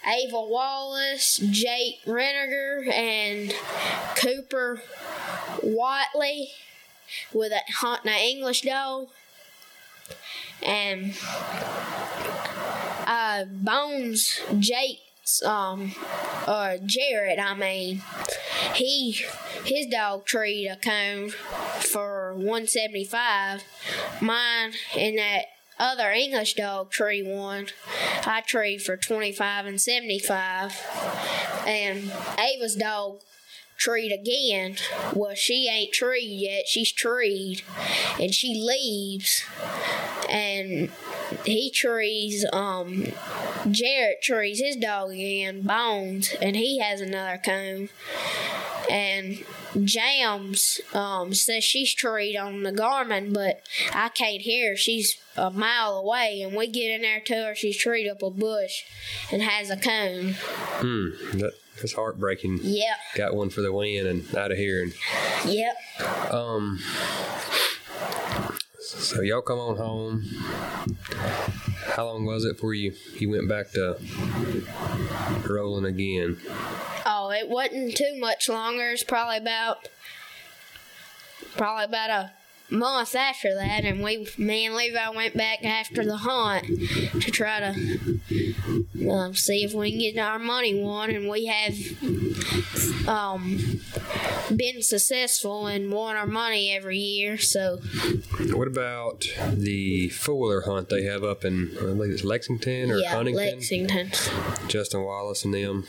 Ava 0.06 0.42
Wallace, 0.42 1.38
Jake 1.50 2.00
Reniger, 2.04 2.92
and 2.92 3.54
Cooper 4.16 4.82
Watley 5.62 6.50
with 7.32 7.52
a 7.52 7.60
hunting 7.72 8.12
an 8.12 8.18
English 8.18 8.62
dog. 8.62 9.08
And 10.62 11.14
uh, 13.06 13.44
Bones 13.46 14.40
Jake's 14.58 15.42
um 15.42 15.94
or 16.46 16.78
Jared, 16.84 17.38
I 17.38 17.54
mean, 17.54 18.02
he 18.74 19.20
his 19.64 19.86
dog 19.86 20.26
treed 20.26 20.68
a 20.68 20.76
cone 20.76 21.30
for 21.30 22.34
one 22.34 22.66
seventy 22.66 23.04
five. 23.04 23.62
Mine 24.20 24.72
and 24.96 25.18
that 25.18 25.44
other 25.78 26.10
English 26.10 26.54
dog 26.54 26.90
tree 26.90 27.22
one, 27.22 27.66
I 28.26 28.42
tree 28.46 28.78
for 28.78 28.96
twenty 28.96 29.32
five 29.32 29.66
and 29.66 29.80
seventy 29.80 30.18
five. 30.18 30.72
And 31.66 32.12
Ava's 32.38 32.76
dog 32.76 33.20
treed 33.76 34.12
again. 34.12 34.76
Well, 35.14 35.34
she 35.34 35.68
ain't 35.68 35.92
treed 35.92 36.26
yet. 36.26 36.68
She's 36.68 36.92
treed, 36.92 37.62
and 38.20 38.34
she 38.34 38.54
leaves. 38.54 39.42
And 40.28 40.90
he 41.44 41.70
trees. 41.70 42.44
Um, 42.52 43.06
Jarrett 43.70 44.22
trees 44.22 44.60
his 44.60 44.76
dog 44.76 45.10
again, 45.12 45.62
Bones, 45.62 46.34
and 46.40 46.56
he 46.56 46.78
has 46.80 47.00
another 47.00 47.40
cone. 47.44 47.88
And 48.90 49.44
Jams 49.82 50.80
um, 50.92 51.32
says 51.32 51.64
she's 51.64 51.94
treed 51.94 52.36
on 52.36 52.62
the 52.62 52.72
Garmin, 52.72 53.32
but 53.32 53.62
I 53.92 54.10
can't 54.10 54.42
hear. 54.42 54.72
her. 54.72 54.76
She's 54.76 55.16
a 55.36 55.50
mile 55.50 55.94
away, 55.96 56.42
and 56.42 56.54
we 56.56 56.66
get 56.66 56.90
in 56.90 57.02
there 57.02 57.20
to 57.20 57.34
her. 57.34 57.54
She's 57.54 57.76
treed 57.76 58.08
up 58.08 58.22
a 58.22 58.30
bush 58.30 58.82
and 59.32 59.42
has 59.42 59.70
a 59.70 59.76
cone. 59.76 60.34
Hmm. 60.38 61.38
That, 61.38 61.54
that's 61.80 61.94
heartbreaking. 61.94 62.60
Yep, 62.62 62.96
Got 63.16 63.34
one 63.34 63.50
for 63.50 63.62
the 63.62 63.72
win 63.72 64.06
and 64.06 64.34
out 64.36 64.52
of 64.52 64.58
here. 64.58 64.82
And 64.82 64.94
yep. 65.46 65.76
um. 66.32 66.78
So 68.80 69.22
y'all 69.22 69.42
come 69.42 69.58
on 69.58 69.76
home. 69.76 70.24
How 71.94 72.06
long 72.06 72.24
was 72.24 72.44
it 72.44 72.54
before 72.54 72.74
you 72.74 72.92
you 73.18 73.30
went 73.30 73.48
back 73.48 73.70
to 73.72 73.96
rolling 75.48 75.84
again? 75.84 76.38
Oh, 77.06 77.30
it 77.30 77.48
wasn't 77.48 77.96
too 77.96 78.16
much 78.18 78.48
longer. 78.48 78.90
It's 78.90 79.04
probably 79.04 79.36
about 79.36 79.88
probably 81.56 81.84
about 81.84 82.10
a 82.10 82.32
month 82.68 83.14
after 83.14 83.54
that, 83.54 83.84
and 83.84 84.02
we, 84.02 84.26
me 84.36 84.66
and 84.66 84.74
Levi, 84.74 85.08
went 85.10 85.36
back 85.36 85.64
after 85.64 86.04
the 86.04 86.16
hunt 86.16 86.66
to 86.66 87.30
try 87.30 87.60
to 87.60 88.73
um, 89.10 89.34
see 89.34 89.64
if 89.64 89.72
we 89.74 89.90
can 89.90 90.00
get 90.00 90.18
our 90.18 90.38
money 90.38 90.74
won, 90.80 91.10
and 91.10 91.28
we 91.28 91.46
have 91.46 91.74
um, 93.08 93.80
been 94.54 94.82
successful 94.82 95.66
and 95.66 95.90
won 95.90 96.16
our 96.16 96.26
money 96.26 96.70
every 96.72 96.98
year. 96.98 97.38
So 97.38 97.78
What 98.52 98.68
about 98.68 99.26
the 99.52 100.10
wheeler 100.26 100.62
hunt 100.62 100.88
they 100.88 101.04
have 101.04 101.24
up 101.24 101.44
in 101.44 101.70
I 101.78 101.84
believe 101.86 102.12
it's 102.12 102.24
Lexington 102.24 102.90
or 102.90 102.98
yeah, 102.98 103.14
Huntington? 103.14 103.44
Lexington. 103.44 104.10
Justin 104.68 105.02
Wallace 105.04 105.44
and 105.44 105.54
them 105.54 105.84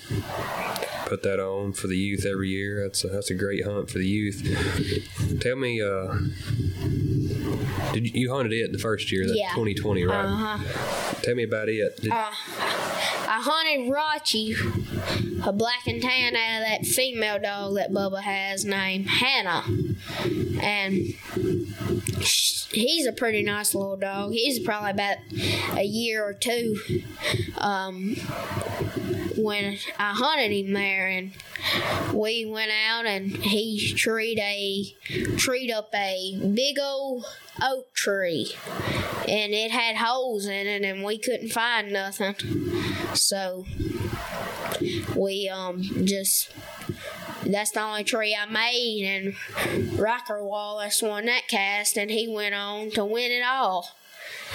put 1.06 1.22
that 1.24 1.40
on 1.40 1.74
for 1.74 1.88
the 1.88 1.98
youth 1.98 2.26
every 2.26 2.50
year. 2.50 2.82
That's 2.84 3.04
a, 3.04 3.08
that's 3.08 3.30
a 3.30 3.36
great 3.36 3.64
hunt 3.66 3.90
for 3.90 4.00
the 4.00 4.08
youth. 4.08 4.42
Tell 5.40 5.56
me, 5.56 5.82
uh, 5.82 6.16
did 7.94 8.08
you, 8.08 8.12
you 8.22 8.34
hunted 8.34 8.54
it 8.54 8.72
the 8.72 8.80
first 8.80 9.12
year, 9.12 9.28
that 9.28 9.36
Yeah. 9.38 9.50
2020, 9.50 10.04
right? 10.04 10.26
Uh 10.26 10.28
huh. 10.58 11.14
Tell 11.22 11.36
me 11.36 11.44
about 11.44 11.70
it. 11.70 12.02
Did, 12.02 12.12
Uh, 12.12 12.32
I 13.36 13.42
hunted 13.42 13.92
Rachi, 13.92 15.46
a 15.46 15.52
black 15.52 15.88
and 15.88 16.02
tan 16.02 16.38
out 16.38 16.62
of 16.62 16.68
that 16.70 16.86
female 16.86 17.38
dog 17.38 17.76
that 17.76 17.92
Bubba 17.92 18.22
has 18.22 18.64
named 18.64 19.10
Hannah. 19.10 19.66
And 20.62 20.94
he's 22.72 23.06
a 23.06 23.12
pretty 23.12 23.44
nice 23.44 23.76
little 23.76 23.98
dog. 23.98 24.32
He's 24.32 24.60
probably 24.60 24.92
about 24.92 25.18
a 25.74 25.84
year 25.84 26.26
or 26.26 26.34
two 26.34 26.78
um, 27.58 28.16
when 29.38 29.78
I 30.00 30.14
hunted 30.14 30.52
him 30.52 30.74
there. 30.74 31.08
And 31.08 31.32
we 32.14 32.46
went 32.46 32.72
out 32.72 33.06
and 33.06 33.36
he 33.38 33.94
treed 33.94 34.40
a 34.40 34.94
treed 35.38 35.72
up 35.72 35.90
a 35.94 36.40
big 36.54 36.78
old 36.80 37.26
oak 37.62 37.94
tree 37.94 38.54
and 39.28 39.54
it 39.54 39.72
had 39.72 39.96
holes 39.98 40.46
in 40.46 40.68
it 40.68 40.84
and 40.84 41.04
we 41.04 41.18
couldn't 41.18 41.50
find 41.50 41.92
nothing 41.92 42.36
so 43.14 43.66
we 45.16 45.50
um 45.50 45.82
just 46.06 46.52
that's 47.46 47.72
the 47.72 47.82
only 47.82 48.04
tree 48.04 48.36
I 48.36 48.46
made 48.46 49.06
and 49.06 50.00
Rocker 50.00 50.44
Wallace 50.44 51.02
won 51.02 51.26
that 51.26 51.48
cast 51.48 51.98
and 51.98 52.10
he 52.10 52.28
went 52.28 52.56
on 52.56 52.90
to 52.92 53.06
win 53.06 53.32
it 53.32 53.44
all. 53.46 53.90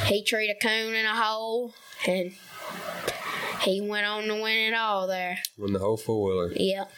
He 0.07 0.23
treed 0.23 0.51
a 0.51 0.55
coon 0.55 0.95
in 0.95 1.07
a 1.07 1.15
hole 1.15 1.73
and 2.07 2.33
he 3.63 3.81
went 3.81 4.07
on 4.07 4.25
to 4.25 4.35
win 4.35 4.73
it 4.73 4.75
all 4.75 5.07
there. 5.07 5.39
won 5.59 5.73
the 5.73 5.79
whole 5.79 5.97
four 5.97 6.27
wheeler. 6.29 6.53
Yep. 6.55 6.91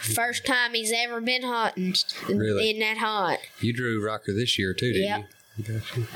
First 0.00 0.44
time 0.44 0.74
he's 0.74 0.92
ever 0.94 1.20
been 1.20 1.42
hunting 1.42 1.94
Really? 2.28 2.70
in 2.70 2.78
that 2.80 2.98
hunt. 2.98 3.40
You 3.60 3.72
drew 3.72 4.04
Rocker 4.04 4.34
this 4.34 4.58
year 4.58 4.74
too, 4.74 4.92
didn't 4.92 5.08
Yep. 5.08 5.20
you? 5.96 6.06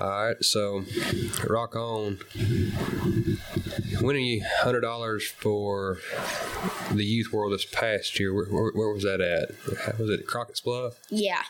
All 0.00 0.08
right, 0.08 0.36
so 0.42 0.84
rock 1.46 1.76
on. 1.76 2.18
Winning 4.00 4.24
you 4.24 4.44
hundred 4.62 4.80
dollars 4.80 5.26
for 5.28 5.98
the 6.90 7.04
youth 7.04 7.32
world 7.32 7.52
this 7.52 7.64
past 7.66 8.18
year. 8.18 8.32
Where, 8.34 8.46
where, 8.46 8.72
where 8.72 8.88
was 8.92 9.02
that 9.04 9.20
at? 9.20 9.50
How 9.84 9.92
was 10.02 10.10
it? 10.10 10.26
Crockett's 10.26 10.60
Bluff. 10.62 10.94
Yeah. 11.10 11.42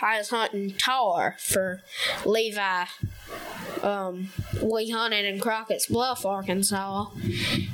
I 0.00 0.18
was 0.18 0.30
hunting 0.30 0.74
tar 0.76 1.36
for 1.38 1.82
Levi. 2.24 2.84
Um, 3.82 4.30
we 4.62 4.90
hunted 4.90 5.24
in 5.26 5.40
Crockett's 5.40 5.86
Bluff, 5.86 6.24
Arkansas, 6.24 7.06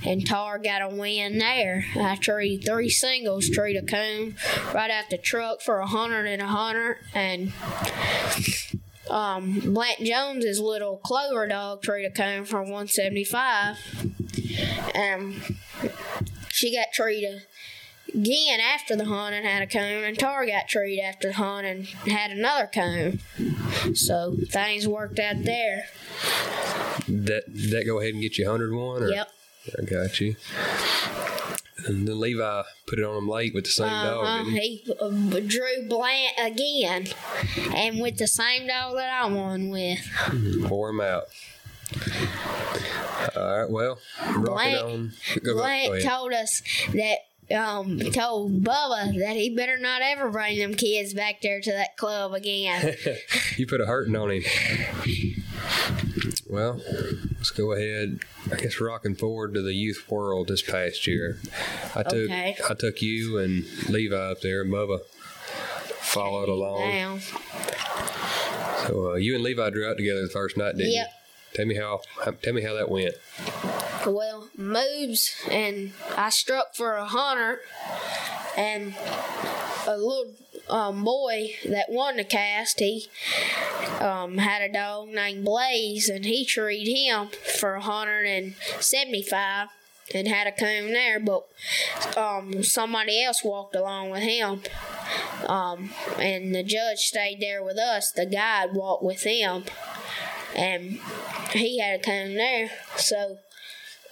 and 0.05 0.27
Tar 0.27 0.59
got 0.59 0.83
a 0.83 0.89
win 0.89 1.39
there. 1.39 1.85
I 1.97 2.17
treed 2.17 2.65
three 2.65 2.89
singles, 2.89 3.49
treed 3.49 3.77
a 3.77 3.83
coon 3.83 4.37
right 4.75 4.91
out 4.91 5.11
the 5.11 5.19
truck 5.19 5.61
for 5.61 5.79
a 5.79 5.87
hundred 5.87 6.27
and 6.27 6.43
a 6.43 6.47
hundred, 6.47 6.99
and 7.15 7.53
um, 9.09 9.61
Blanton 9.61 10.07
Jones's 10.07 10.61
little 10.61 10.97
clover 10.99 11.47
dog 11.47 11.83
treated 11.83 12.13
a 12.13 12.15
cone 12.15 12.45
for 12.45 12.61
175. 12.61 13.77
Um, 14.95 15.43
she 16.49 16.75
got 16.75 16.89
treated 16.93 17.43
again 18.15 18.61
after 18.61 18.97
the 18.97 19.05
hunt 19.05 19.35
and 19.35 19.45
had 19.47 19.63
a 19.63 19.67
cone, 19.67 20.05
and 20.05 20.19
Tar 20.19 20.47
got 20.47 20.69
treated 20.69 21.03
after 21.03 21.29
the 21.29 21.35
hunt 21.35 21.67
and 21.67 21.87
had 21.87 22.31
another 22.31 22.67
cone. 22.73 23.21
So 23.95 24.37
things 24.49 24.87
worked 24.87 25.19
out 25.19 25.45
there. 25.45 25.87
That 27.09 27.45
that 27.47 27.85
go 27.87 28.01
ahead 28.01 28.15
and 28.15 28.23
get 28.23 28.39
you 28.39 28.47
101? 28.47 29.03
Or? 29.03 29.09
Yep. 29.09 29.31
I 29.79 29.85
got 29.85 30.21
you. 30.21 30.37
And 31.87 32.07
then 32.07 32.21
Levi 32.21 32.63
put 32.87 32.99
it 32.99 33.05
on 33.05 33.17
him 33.17 33.29
late 33.29 33.55
with 33.55 33.65
the 33.65 33.71
same 33.71 33.89
dog. 33.89 34.25
Uh-huh. 34.25 34.45
He? 34.51 34.77
He 34.85 34.93
uh, 35.01 35.41
drew 35.47 35.89
Blant 35.89 36.35
again, 36.39 37.07
and 37.75 38.01
with 38.01 38.19
the 38.19 38.27
same 38.27 38.67
dog 38.67 38.95
that 38.97 39.11
I 39.11 39.27
won 39.29 39.71
with. 39.71 39.99
Wore 40.69 40.91
him 40.91 41.01
out. 41.01 41.25
All 43.37 43.61
right, 43.61 43.71
well, 43.71 43.99
rocking 44.37 45.13
Blank- 45.43 45.91
Blant 45.91 46.05
told 46.05 46.33
us 46.33 46.63
that 46.93 47.19
um 47.57 47.99
told 47.99 48.63
Bubba 48.63 49.19
that 49.19 49.37
he 49.37 49.51
better 49.55 49.77
not 49.79 50.03
ever 50.03 50.31
bring 50.31 50.59
them 50.59 50.75
kids 50.75 51.13
back 51.15 51.41
there 51.41 51.61
to 51.61 51.73
that 51.73 51.97
club 51.97 52.33
again. 52.35 52.95
you 53.57 53.67
put 53.67 53.81
a 53.81 53.87
hurting 53.87 54.15
on 54.17 54.31
him. 54.31 54.43
Well, 56.49 56.81
let's 57.37 57.51
go 57.51 57.73
ahead. 57.73 58.21
I 58.53 58.57
guess 58.57 58.81
rocking 58.81 59.15
forward 59.15 59.55
to 59.55 59.63
the 59.63 59.73
youth 59.75 60.05
world 60.11 60.49
this 60.49 60.63
past 60.63 61.07
year. 61.07 61.39
I 61.95 62.03
took 62.03 62.13
Okay. 62.31 62.57
I 62.69 62.75
took 62.75 63.01
you 63.03 63.39
and 63.39 63.65
Levi 63.89 64.17
up 64.17 64.41
there, 64.41 64.63
and 64.63 64.73
Bubba 64.73 65.01
followed 66.01 66.49
along. 66.49 66.81
now, 66.91 67.19
So 68.87 69.13
uh, 69.13 69.15
you 69.15 69.35
and 69.37 69.45
Levi 69.45 69.71
drew 69.71 69.89
out 69.89 69.97
together 69.97 70.23
the 70.23 70.29
first 70.29 70.57
night, 70.57 70.77
didn't 70.77 70.93
Yep. 70.93 71.07
you? 71.09 71.20
Tell 71.55 71.67
me 71.67 71.77
how. 71.77 72.01
Tell 72.43 72.53
me 72.53 72.63
how 72.63 72.75
that 72.75 72.89
went. 72.89 73.15
well, 74.07 74.49
moves 74.57 75.35
and 75.51 75.93
I 76.17 76.31
struck 76.31 76.75
for 76.75 76.97
a 76.97 77.05
hunter, 77.05 77.61
and 78.57 78.95
a 79.87 79.97
little 79.97 80.33
um, 80.69 81.05
boy 81.05 81.55
that 81.69 81.91
won 81.91 82.17
the 82.17 82.25
cast, 82.25 82.79
he 82.79 83.09
um, 84.01 84.39
had 84.39 84.63
a 84.63 84.73
dog 84.73 85.09
named 85.09 85.45
Blaze, 85.45 86.09
and 86.09 86.25
he 86.25 86.45
treated 86.45 86.91
him 86.91 87.29
for 87.59 87.75
a 87.75 87.81
hundred 87.81 88.27
and 88.27 88.55
seventy-five. 88.81 89.69
And 90.13 90.27
had 90.27 90.49
a 90.49 90.51
cone 90.51 90.93
there, 90.93 91.21
but 91.21 91.47
um, 92.17 92.65
somebody 92.65 93.23
else 93.23 93.45
walked 93.45 93.77
along 93.77 94.11
with 94.11 94.25
him. 94.25 94.63
Um, 95.47 95.91
and 96.19 96.53
the 96.53 96.65
judge 96.65 96.99
stayed 96.99 97.39
there 97.39 97.63
with 97.63 97.79
us. 97.79 98.11
The 98.11 98.27
guide 98.27 98.73
walked 98.73 99.05
with 99.05 99.23
him, 99.23 99.67
and 100.55 101.01
he 101.53 101.79
had 101.79 102.01
a 102.01 102.03
cone 102.03 102.35
there. 102.35 102.71
So 102.97 103.39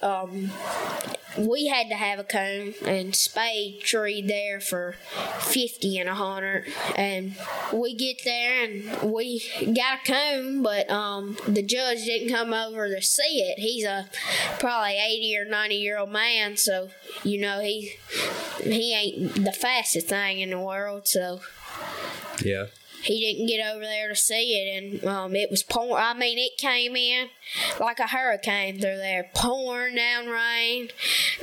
um, 0.01 0.51
we 1.37 1.67
had 1.67 1.89
to 1.89 1.95
have 1.95 2.19
a 2.19 2.23
cone 2.23 2.73
and 2.85 3.15
spade 3.15 3.81
tree 3.81 4.21
there 4.21 4.59
for 4.59 4.95
50 5.39 5.97
and 5.99 6.09
a 6.09 6.15
hundred 6.15 6.65
and 6.95 7.35
we 7.73 7.93
get 7.93 8.17
there 8.23 8.63
and 8.63 9.11
we 9.11 9.43
got 9.75 9.99
a 9.99 10.11
cone 10.11 10.63
but 10.63 10.89
um, 10.89 11.37
the 11.47 11.61
judge 11.61 12.05
didn't 12.05 12.33
come 12.33 12.53
over 12.53 12.87
to 12.93 13.01
see 13.01 13.41
it 13.41 13.59
he's 13.59 13.85
a 13.85 14.09
probably 14.59 14.97
80 14.97 15.37
or 15.37 15.45
90 15.45 15.75
year 15.75 15.97
old 15.97 16.11
man 16.11 16.57
so 16.57 16.89
you 17.23 17.39
know 17.39 17.59
he 17.59 17.93
he 18.63 18.93
ain't 18.93 19.35
the 19.35 19.51
fastest 19.51 20.07
thing 20.07 20.39
in 20.39 20.49
the 20.49 20.59
world 20.59 21.07
so 21.07 21.41
Yeah. 22.43 22.65
He 23.01 23.19
didn't 23.19 23.47
get 23.47 23.65
over 23.65 23.81
there 23.81 24.09
to 24.09 24.15
see 24.15 24.55
it, 24.55 24.83
and 24.83 25.05
um, 25.05 25.35
it 25.35 25.49
was 25.49 25.63
pouring. 25.63 26.03
I 26.03 26.13
mean, 26.13 26.37
it 26.37 26.57
came 26.57 26.95
in 26.95 27.29
like 27.79 27.99
a 27.99 28.07
hurricane 28.07 28.79
through 28.79 28.97
there, 28.97 29.29
pouring 29.33 29.95
down 29.95 30.27
rain. 30.27 30.89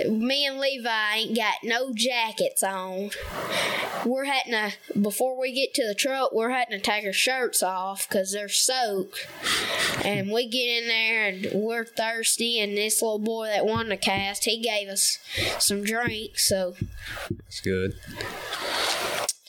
Me 0.09 0.47
and 0.47 0.59
Levi 0.59 1.15
ain't 1.15 1.37
got 1.37 1.55
no 1.63 1.93
jackets 1.95 2.63
on. 2.63 3.11
We're 4.05 4.25
having 4.25 4.53
to 4.53 5.01
before 5.01 5.39
we 5.41 5.53
get 5.53 5.75
to 5.75 5.87
the 5.87 5.95
truck. 5.95 6.33
We're 6.33 6.51
having 6.51 6.79
to 6.79 6.85
take 6.85 7.05
our 7.05 7.13
shirts 7.13 7.63
off 7.63 8.09
because 8.09 8.33
they're 8.33 8.49
soaked. 8.49 9.27
And 10.05 10.31
we 10.31 10.47
get 10.47 10.83
in 10.83 10.89
there 10.89 11.27
and 11.27 11.49
we're 11.55 11.85
thirsty. 11.85 12.61
And 12.61 12.77
this 12.77 13.03
little 13.03 13.19
boy 13.19 13.47
that 13.47 13.67
won 13.67 13.89
the 13.89 13.97
cast, 13.97 14.45
he 14.45 14.61
gave 14.61 14.89
us 14.89 15.19
some 15.59 15.83
drinks. 15.83 16.49
So 16.49 16.77
That's 17.31 17.61
good. 17.61 17.95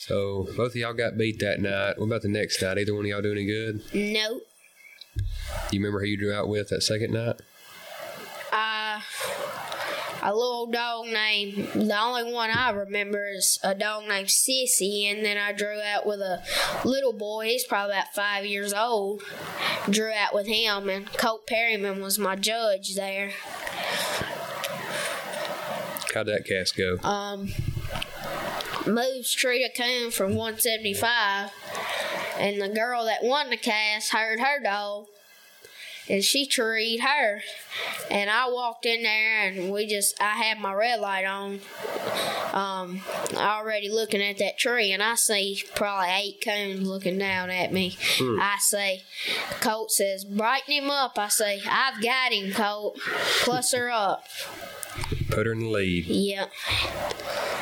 So 0.07 0.47
both 0.55 0.71
of 0.71 0.75
y'all 0.77 0.93
got 0.93 1.17
beat 1.17 1.39
that 1.39 1.59
night. 1.59 1.97
What 1.97 2.05
about 2.05 2.21
the 2.21 2.29
next 2.29 2.61
night? 2.61 2.77
Either 2.77 2.95
one 2.95 3.03
of 3.03 3.09
y'all 3.09 3.21
do 3.21 3.33
any 3.33 3.45
good? 3.45 3.81
nope. 3.93 4.41
You 5.71 5.79
remember 5.79 5.99
who 5.99 6.05
you 6.05 6.17
drew 6.17 6.33
out 6.33 6.47
with 6.47 6.69
that 6.69 6.81
second 6.81 7.11
night? 7.11 7.41
uh, 8.53 9.01
a 10.21 10.33
little 10.33 10.67
dog 10.67 11.07
named 11.07 11.67
the 11.73 11.99
only 11.99 12.31
one 12.31 12.49
I 12.49 12.69
remember 12.71 13.27
is 13.27 13.59
a 13.63 13.75
dog 13.75 14.07
named 14.07 14.29
Sissy, 14.29 15.11
and 15.11 15.25
then 15.25 15.37
I 15.37 15.51
drew 15.51 15.81
out 15.81 16.05
with 16.05 16.19
a 16.21 16.41
little 16.85 17.13
boy. 17.13 17.47
He's 17.47 17.65
probably 17.65 17.95
about 17.95 18.13
five 18.15 18.45
years 18.45 18.73
old. 18.73 19.21
Drew 19.89 20.11
out 20.11 20.33
with 20.33 20.47
him, 20.47 20.89
and 20.89 21.11
Colt 21.13 21.45
Perryman 21.47 22.01
was 22.01 22.17
my 22.17 22.35
judge 22.37 22.95
there. 22.95 23.31
How'd 26.13 26.27
that 26.27 26.45
cast 26.47 26.77
go? 26.77 26.97
Um, 27.03 27.49
moves 28.87 29.33
treated 29.33 29.71
Coon 29.75 30.11
from 30.11 30.35
175, 30.35 31.51
and 32.39 32.61
the 32.61 32.69
girl 32.69 33.05
that 33.05 33.23
won 33.23 33.49
the 33.49 33.57
cast 33.57 34.13
heard 34.13 34.39
her 34.39 34.61
dog, 34.61 35.07
and 36.09 36.23
she 36.23 36.45
treed 36.45 36.99
her. 36.99 37.41
And 38.09 38.29
I 38.29 38.49
walked 38.49 38.85
in 38.85 39.03
there, 39.03 39.41
and 39.41 39.71
we 39.71 39.87
just, 39.87 40.19
I 40.21 40.37
had 40.37 40.59
my 40.59 40.73
red 40.73 40.99
light 40.99 41.25
on, 41.25 41.59
um, 42.53 43.01
already 43.35 43.89
looking 43.89 44.21
at 44.21 44.37
that 44.37 44.57
tree, 44.57 44.91
and 44.91 45.03
I 45.03 45.15
see 45.15 45.63
probably 45.75 46.09
eight 46.09 46.41
coons 46.41 46.87
looking 46.87 47.17
down 47.17 47.49
at 47.49 47.73
me. 47.73 47.97
I 48.21 48.57
say, 48.59 49.03
Colt 49.59 49.91
says, 49.91 50.23
brighten 50.23 50.73
him 50.73 50.89
up. 50.89 51.17
I 51.17 51.27
say, 51.27 51.61
I've 51.69 52.01
got 52.01 52.31
him, 52.31 52.51
Colt. 52.53 52.99
Plus 53.43 53.73
her 53.73 53.89
up. 53.89 54.23
Put 55.37 55.45
her 55.45 55.51
in 55.51 55.59
the 55.59 55.67
lead. 55.69 56.07
Yep. 56.07 56.51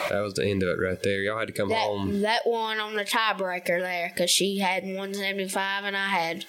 That 0.09 0.21
was 0.21 0.35
the 0.35 0.45
end 0.45 0.63
of 0.63 0.69
it 0.69 0.81
right 0.81 0.97
there. 1.03 1.19
Y'all 1.23 1.38
had 1.38 1.47
to 1.49 1.53
come 1.53 1.67
That 1.67 1.81
home. 1.81 2.21
that 2.21 2.47
one 2.47 2.79
on 2.79 2.95
the 2.95 3.03
tiebreaker 3.03 3.81
there 3.81 4.09
because 4.13 4.29
she 4.29 4.59
had 4.59 4.83
175 4.85 5.83
and 5.83 5.97
I 5.97 6.07
had 6.07 6.45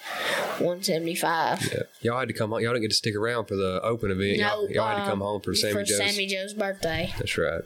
175. 0.61 1.65
Yeah. 1.73 1.83
Y'all 2.01 2.21
had 2.21 2.29
to 2.29 2.35
come 2.35 2.51
home. 2.51 2.61
Y'all 2.61 2.75
didn't 2.75 2.83
get 2.83 2.91
to 2.93 2.97
stick 2.97 3.17
around 3.17 3.47
for 3.47 3.57
the 3.57 3.81
open 3.83 4.13
event. 4.13 4.39
No, 4.39 4.69
y'all, 4.69 4.71
y'all 4.71 4.87
had 4.87 4.95
to 4.99 5.03
uh, 5.03 5.07
come 5.09 5.19
home 5.19 5.41
for 5.41 5.53
Sammy 5.53 5.73
for 5.73 5.83
Joe's. 5.83 5.97
Sammy 5.99 6.27
Joe's 6.29 6.55
birthday. 6.55 7.13
That's 7.19 7.37
right. 7.37 7.63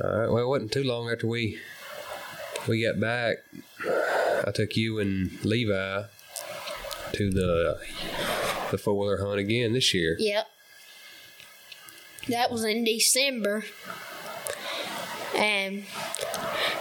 All 0.00 0.08
right. 0.16 0.28
Well, 0.30 0.44
it 0.44 0.46
wasn't 0.46 0.70
too 0.70 0.84
long 0.84 1.10
after 1.10 1.26
we 1.26 1.58
we 2.68 2.84
got 2.84 3.00
back. 3.00 3.38
I 4.46 4.52
took 4.54 4.76
you 4.76 5.00
and 5.00 5.44
Levi 5.44 6.02
to 7.14 7.30
the 7.30 7.80
the 8.70 8.78
four 8.78 8.96
wheeler 8.96 9.26
hunt 9.26 9.40
again 9.40 9.72
this 9.72 9.92
year. 9.92 10.14
Yep. 10.20 10.46
That 12.28 12.50
was 12.50 12.64
in 12.64 12.84
December. 12.84 13.64
And 15.36 15.84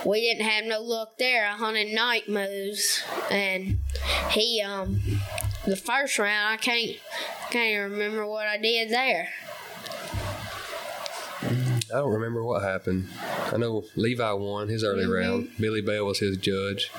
we 0.06 0.22
didn't 0.22 0.46
have 0.46 0.66
no 0.66 0.82
luck 0.82 1.18
there. 1.18 1.46
I 1.48 1.52
hunted 1.52 1.94
night 1.94 2.30
moves 2.30 3.04
and 3.30 3.80
he 4.30 4.62
um 4.62 5.02
the 5.66 5.76
first 5.76 6.20
round 6.20 6.54
I 6.54 6.58
can't 6.58 6.98
can't 7.50 7.70
even 7.70 7.92
remember 7.92 8.26
what 8.26 8.48
I 8.48 8.58
did 8.58 8.90
there. 8.90 9.30
I 11.42 12.00
don't 12.00 12.14
remember 12.14 12.44
what 12.44 12.64
happened. 12.64 13.08
I 13.22 13.58
know 13.58 13.84
Levi 13.96 14.32
won 14.32 14.68
his 14.68 14.84
early 14.84 15.06
round. 15.06 15.50
Billy 15.60 15.82
Bell 15.82 16.06
was 16.06 16.20
his 16.20 16.38
judge. 16.38 16.92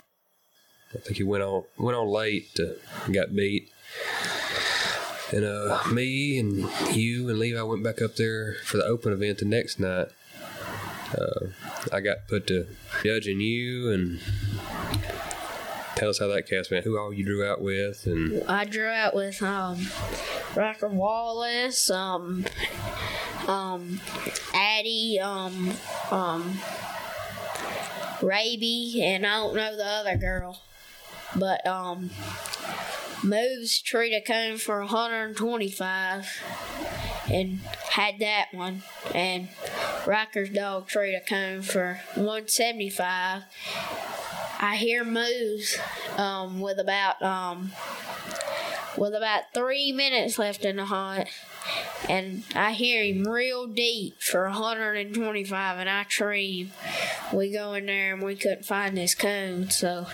I 0.94 0.98
think 0.98 1.16
he 1.16 1.24
went 1.24 1.42
on 1.42 1.64
went 1.78 1.96
on 1.96 2.09
late 2.09 2.54
to, 2.54 2.76
got 3.11 3.35
beat. 3.35 3.70
And 5.32 5.44
uh, 5.44 5.82
me 5.90 6.38
and 6.38 6.68
you 6.94 7.28
and 7.28 7.38
Levi 7.38 7.60
went 7.62 7.82
back 7.82 8.00
up 8.00 8.16
there 8.16 8.54
for 8.64 8.76
the 8.76 8.84
open 8.84 9.12
event 9.12 9.38
the 9.38 9.44
next 9.44 9.80
night. 9.80 10.08
Uh, 11.16 11.46
I 11.92 12.00
got 12.00 12.28
put 12.28 12.46
to 12.48 12.66
judging 13.04 13.40
you 13.40 13.90
and 13.90 14.20
tell 15.96 16.10
us 16.10 16.18
how 16.18 16.28
that 16.28 16.48
cast 16.48 16.70
went. 16.70 16.84
Who 16.84 16.98
all 16.98 17.12
you 17.12 17.24
drew 17.24 17.44
out 17.44 17.60
with 17.60 18.06
and 18.06 18.42
I 18.44 18.64
drew 18.64 18.88
out 18.88 19.14
with 19.14 19.42
um 19.42 19.86
Rocker 20.54 20.88
Wallace, 20.88 21.90
um 21.90 22.44
um 23.48 24.00
Addie, 24.54 25.18
um 25.20 25.72
um 26.10 26.58
Raby, 28.22 29.02
and 29.04 29.26
I 29.26 29.36
don't 29.36 29.54
know 29.56 29.76
the 29.76 29.84
other 29.84 30.16
girl. 30.16 30.60
But 31.34 31.66
um 31.66 32.10
Moves 33.22 33.81
treated 33.81 34.24
cone 34.26 34.59
for 34.59 34.81
125 34.81 36.42
and 37.33 37.59
had 37.90 38.18
that 38.20 38.48
one. 38.52 38.83
And 39.14 39.48
Rocker's 40.07 40.50
dog 40.50 40.88
treated 40.88 41.26
cone 41.26 41.62
for 41.62 42.00
175 42.14 43.44
I 44.59 44.76
hear 44.76 45.05
Moves 45.05 45.79
um, 46.16 46.61
with 46.61 46.79
about 46.79 47.20
um, 47.20 47.72
with 48.96 49.14
about 49.14 49.52
three 49.52 49.92
minutes 49.92 50.38
left 50.38 50.64
in 50.64 50.76
the 50.76 50.87
hunt, 50.87 51.29
and 52.09 52.42
I 52.55 52.72
hear 52.72 53.02
him 53.02 53.24
real 53.24 53.66
deep 53.66 54.22
for 54.22 54.44
125, 54.44 55.79
and 55.79 55.90
I 55.90 56.05
tree. 56.05 56.70
We 57.35 57.52
go 57.52 57.74
in 57.74 57.87
there 57.87 58.14
and 58.14 58.22
we 58.22 58.35
couldn't 58.35 58.64
find 58.64 58.96
this 58.96 59.14
cone, 59.14 59.68
so 59.68 60.07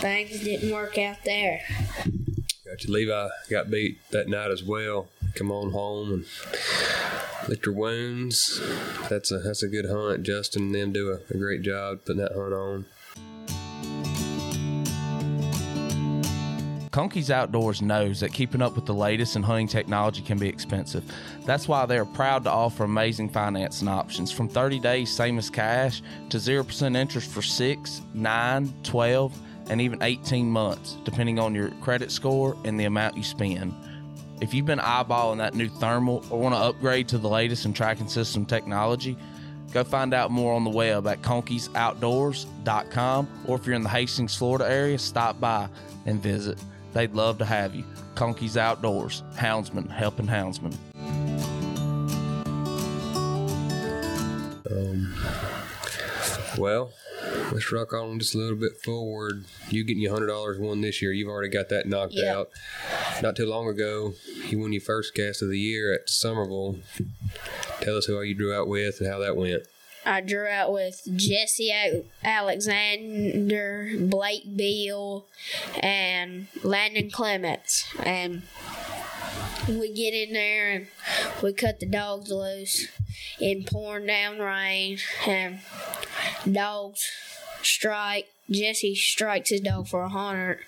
things 0.00 0.40
didn't 0.40 0.72
work 0.72 0.98
out 0.98 1.24
there. 1.24 1.60
Got 2.04 2.78
Gotcha. 2.78 2.90
Levi 2.90 3.28
got 3.50 3.70
beat 3.70 3.98
that 4.10 4.28
night 4.28 4.50
as 4.50 4.62
well. 4.62 5.08
Come 5.34 5.50
on 5.50 5.72
home 5.72 6.12
and 6.12 6.26
lick 7.48 7.64
your 7.64 7.74
wounds. 7.74 8.60
That's 9.08 9.30
a 9.30 9.38
that's 9.38 9.62
a 9.62 9.68
good 9.68 9.86
hunt. 9.86 10.22
Justin 10.22 10.62
and 10.62 10.74
them 10.74 10.92
do 10.92 11.10
a, 11.12 11.34
a 11.34 11.38
great 11.38 11.62
job 11.62 12.00
putting 12.04 12.22
that 12.22 12.32
hunt 12.32 12.52
on. 12.52 12.86
Conkeys 16.96 17.30
Outdoors 17.30 17.82
knows 17.82 18.20
that 18.20 18.32
keeping 18.32 18.62
up 18.62 18.74
with 18.74 18.86
the 18.86 18.94
latest 18.94 19.36
in 19.36 19.42
hunting 19.42 19.68
technology 19.68 20.22
can 20.22 20.38
be 20.38 20.48
expensive. 20.48 21.04
That's 21.44 21.68
why 21.68 21.84
they 21.84 21.98
are 21.98 22.06
proud 22.06 22.44
to 22.44 22.50
offer 22.50 22.84
amazing 22.84 23.28
financing 23.28 23.86
options 23.86 24.32
from 24.32 24.48
30 24.48 24.78
days, 24.78 25.12
same 25.12 25.36
as 25.36 25.50
cash, 25.50 26.00
to 26.30 26.38
0% 26.38 26.96
interest 26.96 27.30
for 27.30 27.42
6, 27.42 28.00
9, 28.14 28.74
12, 28.82 29.38
and 29.68 29.82
even 29.82 30.02
18 30.02 30.50
months, 30.50 30.96
depending 31.04 31.38
on 31.38 31.54
your 31.54 31.68
credit 31.82 32.10
score 32.10 32.56
and 32.64 32.80
the 32.80 32.86
amount 32.86 33.14
you 33.14 33.22
spend. 33.22 33.74
If 34.40 34.54
you've 34.54 34.64
been 34.64 34.78
eyeballing 34.78 35.36
that 35.36 35.54
new 35.54 35.68
thermal 35.68 36.24
or 36.30 36.40
want 36.40 36.54
to 36.54 36.58
upgrade 36.58 37.08
to 37.08 37.18
the 37.18 37.28
latest 37.28 37.66
in 37.66 37.74
tracking 37.74 38.08
system 38.08 38.46
technology, 38.46 39.18
go 39.70 39.84
find 39.84 40.14
out 40.14 40.30
more 40.30 40.54
on 40.54 40.64
the 40.64 40.70
web 40.70 41.06
at 41.06 41.20
conkeys.outdoors.com 41.20 43.42
or 43.46 43.58
if 43.58 43.66
you're 43.66 43.76
in 43.76 43.82
the 43.82 43.90
Hastings, 43.90 44.34
Florida 44.34 44.66
area, 44.66 44.98
stop 44.98 45.38
by 45.38 45.68
and 46.06 46.22
visit. 46.22 46.58
They'd 46.96 47.12
love 47.12 47.36
to 47.38 47.44
have 47.44 47.74
you. 47.74 47.84
Conkeys 48.14 48.56
Outdoors, 48.56 49.22
houndsman 49.34 49.90
helping 49.90 50.26
houndsman. 50.26 50.72
Um, 54.70 55.14
well, 56.56 56.92
let's 57.52 57.70
rock 57.70 57.92
on 57.92 58.18
just 58.18 58.34
a 58.34 58.38
little 58.38 58.56
bit 58.56 58.80
forward. 58.82 59.44
You 59.68 59.84
getting 59.84 60.02
your 60.02 60.14
hundred 60.14 60.28
dollars 60.28 60.58
won 60.58 60.80
this 60.80 61.02
year. 61.02 61.12
You've 61.12 61.28
already 61.28 61.50
got 61.50 61.68
that 61.68 61.86
knocked 61.86 62.14
Yep. 62.14 62.34
out. 62.34 62.48
Not 63.22 63.36
too 63.36 63.44
long 63.46 63.68
ago, 63.68 64.14
you 64.48 64.58
won 64.58 64.72
your 64.72 64.80
first 64.80 65.12
cast 65.14 65.42
of 65.42 65.50
the 65.50 65.58
year 65.60 65.92
at 65.92 66.08
Somerville. 66.08 66.78
Tell 67.82 67.98
us 67.98 68.06
who 68.06 68.18
you 68.22 68.32
drew 68.34 68.54
out 68.54 68.68
with 68.68 69.00
and 69.02 69.10
how 69.10 69.18
that 69.18 69.36
went. 69.36 69.64
I 70.06 70.20
drew 70.20 70.46
out 70.46 70.72
with 70.72 71.02
Jesse 71.16 71.74
Alexander, 72.22 73.90
Blake 73.98 74.56
Beal, 74.56 75.26
and 75.80 76.46
Landon 76.62 77.10
Clements. 77.10 77.92
And 78.02 78.42
we 79.68 79.92
get 79.92 80.14
in 80.14 80.32
there 80.32 80.70
and 80.70 80.86
we 81.42 81.52
cut 81.52 81.80
the 81.80 81.86
dogs 81.86 82.30
loose 82.30 82.86
in 83.40 83.64
pouring 83.64 84.06
down 84.06 84.38
rain. 84.38 84.98
And 85.26 85.58
dogs 86.50 87.10
strike. 87.62 88.28
Jesse 88.48 88.94
strikes 88.94 89.50
his 89.50 89.60
dog 89.60 89.88
for 89.88 90.02
a 90.02 90.08
hundred. 90.08 90.60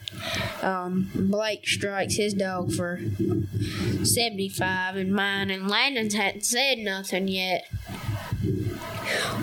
Um, 0.63 1.13
Blake 1.15 1.65
strikes 1.65 2.17
his 2.17 2.35
dog 2.35 2.73
for 2.73 2.99
seventy-five, 4.03 4.97
and 4.97 5.13
mine 5.13 5.53
and 5.53 5.69
Landon's 5.69 6.15
hadn't 6.15 6.45
said 6.45 6.79
nothing 6.79 7.29
yet 7.29 7.69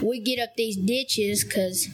we 0.06 0.20
get 0.20 0.40
up 0.40 0.56
these 0.56 0.78
ditches 0.78 1.44
because 1.44 1.90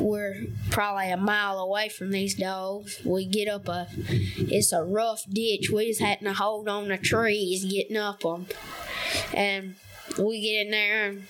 we're 0.00 0.46
probably 0.70 1.10
a 1.10 1.16
mile 1.16 1.58
away 1.58 1.88
from 1.88 2.10
these 2.10 2.34
dogs. 2.34 3.00
We 3.04 3.24
get 3.26 3.48
up 3.48 3.68
a, 3.68 3.88
it's 3.96 4.72
a 4.72 4.82
rough 4.82 5.24
ditch. 5.30 5.70
We 5.70 5.88
just 5.88 6.00
had 6.00 6.20
to 6.20 6.32
hold 6.32 6.68
on 6.68 6.88
the 6.88 6.98
trees 6.98 7.64
getting 7.64 7.96
up 7.96 8.20
them, 8.20 8.46
and 9.32 9.76
we 10.18 10.40
get 10.40 10.66
in 10.66 10.70
there 10.70 11.06
and 11.08 11.26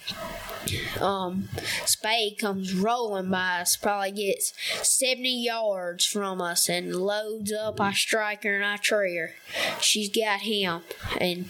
um, 1.01 1.49
Spade 1.85 2.39
comes 2.39 2.75
rolling 2.75 3.31
by 3.31 3.61
us, 3.61 3.77
probably 3.77 4.13
gets 4.13 4.53
70 4.83 5.45
yards 5.45 6.07
from 6.07 6.41
us 6.41 6.69
and 6.69 6.97
loads 6.97 7.53
up. 7.53 7.81
I 7.81 7.93
strike 7.93 8.45
her 8.45 8.57
and 8.57 8.65
I 8.65 8.77
tree 8.79 9.17
her. 9.17 9.33
She's 9.81 10.09
got 10.09 10.41
him, 10.41 10.83
and 11.19 11.49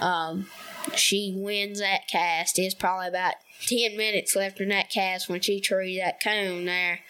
um, 0.00 0.48
she 0.96 1.32
wins 1.36 1.78
that 1.78 2.08
cast. 2.08 2.58
It's 2.58 2.74
probably 2.74 3.08
about 3.08 3.34
10 3.66 3.96
minutes 3.96 4.36
left 4.36 4.60
in 4.60 4.68
that 4.68 4.90
cast 4.90 5.28
when 5.28 5.40
she 5.40 5.60
treed 5.60 6.00
that 6.00 6.22
cone 6.22 6.64
there. 6.64 7.00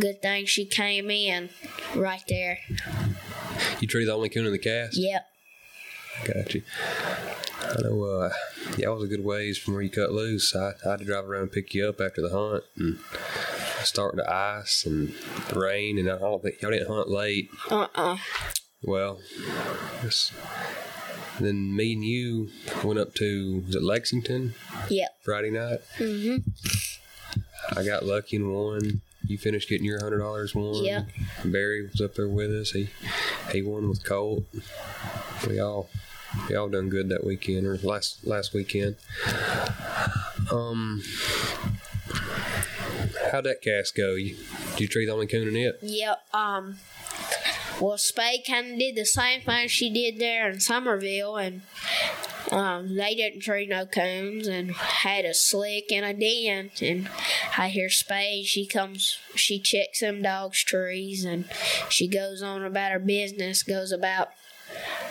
Good 0.00 0.22
thing 0.22 0.46
she 0.46 0.64
came 0.64 1.10
in 1.10 1.50
right 1.94 2.22
there. 2.28 2.58
You 3.80 3.88
tree 3.88 4.04
the 4.04 4.12
only 4.12 4.28
coon 4.28 4.46
in 4.46 4.52
the 4.52 4.58
cast. 4.58 4.96
Yep. 4.96 5.26
Got 6.24 6.54
you. 6.54 6.62
I 7.62 7.82
know. 7.82 8.02
Uh, 8.04 8.30
yeah, 8.76 8.88
it 8.88 8.94
was 8.94 9.04
a 9.04 9.08
good 9.08 9.24
ways 9.24 9.58
from 9.58 9.74
where 9.74 9.82
you 9.82 9.90
cut 9.90 10.12
loose. 10.12 10.54
I, 10.54 10.72
I 10.84 10.90
had 10.90 10.98
to 11.00 11.04
drive 11.04 11.28
around 11.28 11.42
and 11.42 11.52
pick 11.52 11.74
you 11.74 11.88
up 11.88 12.00
after 12.00 12.20
the 12.20 12.30
hunt, 12.30 12.64
and 12.76 12.98
starting 13.84 14.18
to 14.18 14.30
ice 14.32 14.84
and 14.84 15.14
rain, 15.54 15.98
and 15.98 16.10
I 16.10 16.18
don't 16.18 16.42
think 16.42 16.60
y'all 16.60 16.70
didn't 16.70 16.88
hunt 16.88 17.08
late. 17.08 17.48
Uh 17.70 17.86
uh 17.94 18.16
Well, 18.82 19.20
then 21.44 21.74
me 21.76 21.92
and 21.94 22.04
you 22.04 22.50
went 22.84 22.98
up 22.98 23.14
to 23.16 23.62
was 23.66 23.74
it 23.74 23.82
Lexington 23.82 24.54
Yep. 24.88 25.10
Friday 25.22 25.50
night. 25.50 25.80
hmm 25.96 26.36
I 27.76 27.84
got 27.84 28.04
lucky 28.04 28.36
and 28.36 28.52
won. 28.52 29.00
You 29.26 29.38
finished 29.38 29.68
getting 29.68 29.84
your 29.86 30.00
hundred 30.00 30.18
dollars 30.18 30.54
won. 30.54 30.84
Yeah. 30.84 31.04
Barry 31.44 31.86
was 31.86 32.00
up 32.00 32.14
there 32.16 32.28
with 32.28 32.50
us. 32.50 32.70
He 32.72 32.88
he 33.52 33.62
won 33.62 33.88
with 33.88 34.04
Colt. 34.04 34.44
We 35.46 35.60
all 35.60 35.88
we 36.48 36.56
all 36.56 36.68
done 36.68 36.88
good 36.88 37.08
that 37.10 37.24
weekend 37.24 37.66
or 37.66 37.76
last 37.78 38.26
last 38.26 38.52
weekend. 38.52 38.96
Um, 40.50 41.02
how'd 43.30 43.44
that 43.44 43.62
cast 43.62 43.96
go? 43.96 44.14
You, 44.14 44.36
did 44.72 44.80
you 44.80 44.88
tree 44.88 45.06
the 45.06 45.12
only 45.12 45.26
coon 45.26 45.48
in 45.48 45.56
it? 45.56 45.78
Yep. 45.82 46.20
Um. 46.34 46.76
Kind 47.82 48.72
of 48.72 48.78
did 48.78 48.96
the 48.96 49.04
same 49.04 49.40
thing 49.42 49.68
she 49.68 49.90
did 49.90 50.18
there 50.18 50.48
in 50.48 50.60
Somerville, 50.60 51.36
and 51.36 51.62
um, 52.52 52.94
they 52.96 53.14
didn't 53.14 53.40
tree 53.40 53.66
no 53.66 53.86
coons 53.86 54.46
and 54.46 54.70
had 54.72 55.24
a 55.24 55.34
slick 55.34 55.90
and 55.90 56.04
a 56.04 56.14
dent. 56.14 56.80
And 56.80 57.08
I 57.58 57.68
hear 57.68 57.88
Spade, 57.88 58.46
she 58.46 58.66
comes, 58.66 59.18
she 59.34 59.58
checks 59.58 60.00
them 60.00 60.22
dogs' 60.22 60.62
trees, 60.62 61.24
and 61.24 61.46
she 61.88 62.06
goes 62.06 62.42
on 62.42 62.64
about 62.64 62.92
her 62.92 62.98
business, 62.98 63.62
goes 63.62 63.90
about 63.90 64.28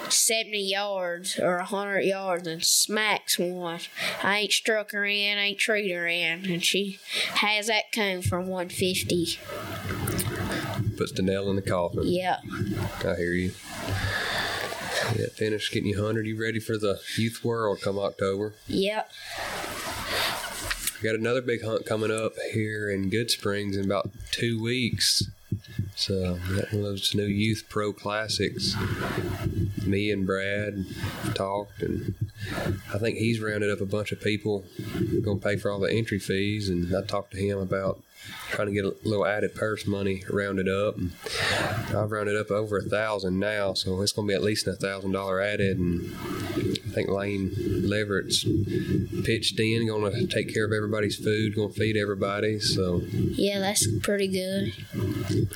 70 0.10 0.58
yards 0.58 1.40
or 1.40 1.58
100 1.58 2.02
yards 2.02 2.48
and 2.48 2.64
smacks 2.64 3.38
one. 3.38 3.82
I 4.24 4.40
ain't 4.40 4.52
struck 4.52 4.92
her 4.92 5.06
in, 5.06 5.38
ain't 5.38 5.60
treated 5.60 5.96
her 5.96 6.08
in, 6.08 6.50
and 6.50 6.64
she 6.64 7.00
has 7.36 7.68
that 7.68 7.92
coon 7.94 8.22
for 8.22 8.40
150. 8.40 9.40
Puts 11.02 11.14
the 11.14 11.24
nail 11.24 11.50
in 11.50 11.56
the 11.56 11.64
coffin. 11.64 12.04
Yeah. 12.04 12.38
I 13.04 13.16
hear 13.16 13.34
you. 13.34 13.54
Yeah, 15.16 15.26
finished 15.34 15.74
getting 15.74 15.90
you 15.90 16.00
hundred. 16.00 16.28
You 16.28 16.40
ready 16.40 16.60
for 16.60 16.78
the 16.78 17.02
youth 17.18 17.44
world 17.44 17.82
come 17.82 17.98
October? 17.98 18.54
Yep. 18.68 19.10
We 21.02 21.10
got 21.10 21.16
another 21.16 21.42
big 21.42 21.64
hunt 21.64 21.88
coming 21.88 22.12
up 22.12 22.34
here 22.54 22.88
in 22.88 23.10
Good 23.10 23.32
Springs 23.32 23.76
in 23.78 23.86
about 23.86 24.12
two 24.30 24.62
weeks. 24.62 25.24
So 25.96 26.36
that 26.36 26.72
one 26.72 26.82
of 26.82 26.92
those 26.92 27.16
new 27.16 27.26
youth 27.26 27.66
pro 27.68 27.94
classics. 27.94 28.76
Me 29.84 30.12
and 30.12 30.28
Brad 30.28 30.86
talked, 31.34 31.82
and 31.82 32.14
I 32.94 33.00
think 33.00 33.18
he's 33.18 33.40
rounded 33.40 33.72
up 33.72 33.82
a 33.82 33.88
bunch 33.88 34.12
of 34.12 34.22
people 34.22 34.66
We're 35.12 35.22
going 35.22 35.40
to 35.40 35.44
pay 35.44 35.56
for 35.56 35.72
all 35.72 35.80
the 35.80 35.92
entry 35.92 36.20
fees. 36.20 36.70
And 36.70 36.96
I 36.96 37.02
talked 37.02 37.32
to 37.32 37.40
him 37.40 37.58
about 37.58 38.04
trying 38.50 38.68
to 38.68 38.74
get 38.74 38.86
a 38.86 38.96
little 39.04 39.26
added 39.26 39.56
purse 39.56 39.86
money 39.88 40.24
rounded 40.30 40.68
up. 40.68 40.98
And 40.98 41.12
I've 41.96 42.12
rounded 42.12 42.38
up 42.38 42.52
over 42.52 42.78
a 42.78 42.84
thousand 42.84 43.40
now, 43.40 43.74
so 43.74 44.02
it's 44.02 44.12
going 44.12 44.28
to 44.28 44.32
be 44.32 44.36
at 44.36 44.44
least 44.44 44.68
a 44.68 44.74
thousand 44.74 45.12
dollar 45.12 45.42
added. 45.42 45.78
And 45.78 46.14
I 46.16 46.94
think 46.94 47.10
Lane 47.10 47.54
Leverett's 47.58 48.46
pitched 49.24 49.60
in, 49.60 49.88
going 49.88 50.12
to 50.12 50.28
take 50.28 50.54
care 50.54 50.66
of 50.66 50.72
everybody's 50.72 51.16
food, 51.16 51.56
going 51.56 51.74
to 51.74 51.80
feed 51.80 51.98
everybody. 51.98 52.60
So, 52.60 53.02
Yeah, 53.12 53.60
that's 53.60 53.88
pretty 54.00 54.28
good. 54.28 54.74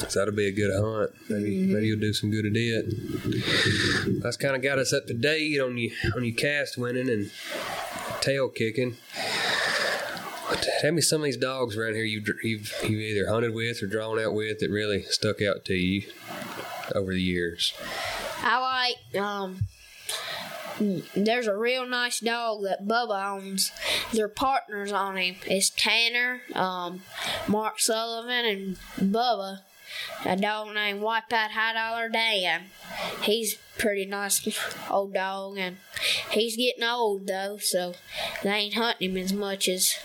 so 0.10 0.20
that'll 0.20 0.34
be 0.34 0.48
a 0.48 0.52
good 0.52 0.72
hunt. 0.74 1.12
Maybe 1.30 1.58
mm-hmm. 1.58 1.74
maybe 1.74 1.88
you'll 1.88 2.00
do 2.00 2.14
some 2.14 2.32
good 2.32 2.46
at 2.46 2.56
it. 2.56 4.22
That's 4.22 4.38
kind 4.38 4.56
of 4.56 4.62
got 4.62 4.80
us 4.80 4.94
up 4.94 5.08
to 5.08 5.14
date 5.14 5.60
on 5.60 5.78
you 5.78 5.92
on 6.16 6.24
your 6.24 6.36
cast 6.36 6.78
winning 6.78 7.10
and 7.10 7.32
tail 8.22 8.50
kicking. 8.50 8.98
Tell 10.82 10.92
me 10.92 11.02
some 11.02 11.22
of 11.22 11.26
these 11.26 11.38
dogs 11.38 11.78
around 11.78 11.96
here 11.96 12.04
you 12.04 12.22
dr- 12.22 12.44
you've 12.44 12.74
you've 12.84 13.00
either 13.00 13.30
hunted 13.30 13.54
with 13.54 13.82
or 13.82 13.88
drawn 13.88 14.20
out 14.20 14.34
with 14.34 14.60
that 14.60 14.70
really 14.70 15.04
stuck 15.04 15.42
out 15.42 15.66
to 15.66 15.74
you 15.74 16.08
over 16.94 17.14
the 17.14 17.22
years. 17.22 17.74
I 18.42 18.60
like 18.60 19.22
um 19.22 19.68
there's 20.80 21.48
a 21.48 21.56
real 21.56 21.86
nice 21.88 22.20
dog 22.20 22.64
that 22.64 22.86
Bubba 22.86 23.38
owns. 23.38 23.72
Their 24.12 24.28
partners 24.28 24.92
on 24.92 25.18
him. 25.18 25.36
is 25.48 25.70
Tanner, 25.70 26.42
um, 26.54 27.02
Mark 27.48 27.80
Sullivan, 27.80 28.46
and 28.46 28.78
Bubba. 29.14 29.60
A 30.26 30.36
dog 30.36 30.74
named 30.74 31.02
Wipeout 31.02 31.52
High 31.52 31.74
Dollar 31.74 32.10
Dan. 32.10 32.64
He's 33.22 33.58
pretty 33.78 34.06
nice 34.06 34.48
old 34.90 35.14
dog, 35.14 35.58
and 35.58 35.78
he's 36.32 36.56
getting 36.58 36.84
old 36.84 37.28
though, 37.28 37.58
so 37.58 37.94
they 38.44 38.50
ain't 38.52 38.74
hunting 38.76 39.12
him 39.12 39.18
as 39.18 39.34
much 39.34 39.68
as 39.68 39.96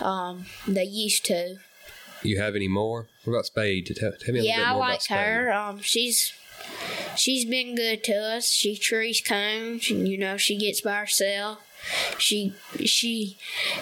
um, 0.00 0.46
they 0.66 0.84
used 0.84 1.24
to. 1.26 1.56
You 2.22 2.40
have 2.40 2.56
any 2.56 2.68
more? 2.68 3.06
What 3.24 3.34
about 3.34 3.46
Spade? 3.46 3.86
Tell, 3.96 4.12
tell 4.12 4.34
me 4.34 4.40
a 4.40 4.42
Yeah, 4.42 4.56
little 4.58 4.64
bit 4.66 4.70
more 4.72 4.78
like 4.80 4.88
about 4.94 5.02
Spade. 5.02 5.18
her. 5.18 5.52
Um, 5.52 5.80
she's 5.80 6.32
she's 7.16 7.44
been 7.44 7.74
good 7.74 8.02
to 8.04 8.14
us. 8.14 8.50
She 8.50 8.76
trees 8.76 9.20
cones, 9.20 9.90
and 9.90 10.08
you 10.08 10.18
know 10.18 10.36
she 10.36 10.56
gets 10.56 10.80
by 10.80 10.98
herself. 11.00 11.58
She 12.18 12.54
she 12.84 13.36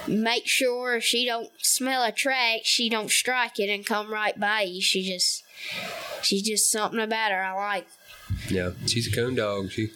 makes 0.07 0.51
sure 0.51 0.97
if 0.97 1.05
she 1.05 1.25
don't 1.25 1.51
smell 1.59 2.03
a 2.05 2.13
track, 2.13 2.61
she 2.65 2.91
don't 2.91 3.11
strike 3.11 3.59
it 3.59 3.71
and 3.71 3.87
come 3.87 4.13
right 4.13 4.39
by 4.39 4.63
you. 4.63 4.83
She 4.83 5.03
just 5.03 5.43
she's 6.23 6.43
just 6.43 6.71
something 6.71 7.01
about 7.01 7.31
her 7.33 7.43
I 7.43 7.53
like. 7.53 7.87
Yeah, 8.49 8.71
she's 8.87 9.07
a 9.07 9.15
coon 9.15 9.35
dog. 9.35 9.71
She 9.71 9.91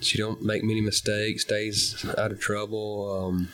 she 0.00 0.18
don't 0.18 0.42
make 0.42 0.62
many 0.64 0.80
mistakes. 0.80 1.42
Stays 1.42 2.04
out 2.18 2.32
of 2.32 2.40
trouble. 2.40 3.26
Um, 3.28 3.48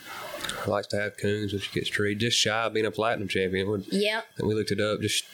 likes 0.66 0.86
to 0.88 0.96
have 1.00 1.16
coons 1.16 1.52
when 1.52 1.60
she 1.62 1.70
gets 1.72 1.88
treated. 1.88 2.20
Just 2.20 2.38
shy 2.38 2.64
of 2.64 2.74
being 2.74 2.86
a 2.86 2.90
platinum 2.90 3.28
champion. 3.28 3.70
When, 3.70 3.84
Yep, 3.90 4.24
and 4.38 4.48
we 4.48 4.54
looked 4.54 4.70
it 4.70 4.80
up. 4.80 5.00
Just 5.00 5.24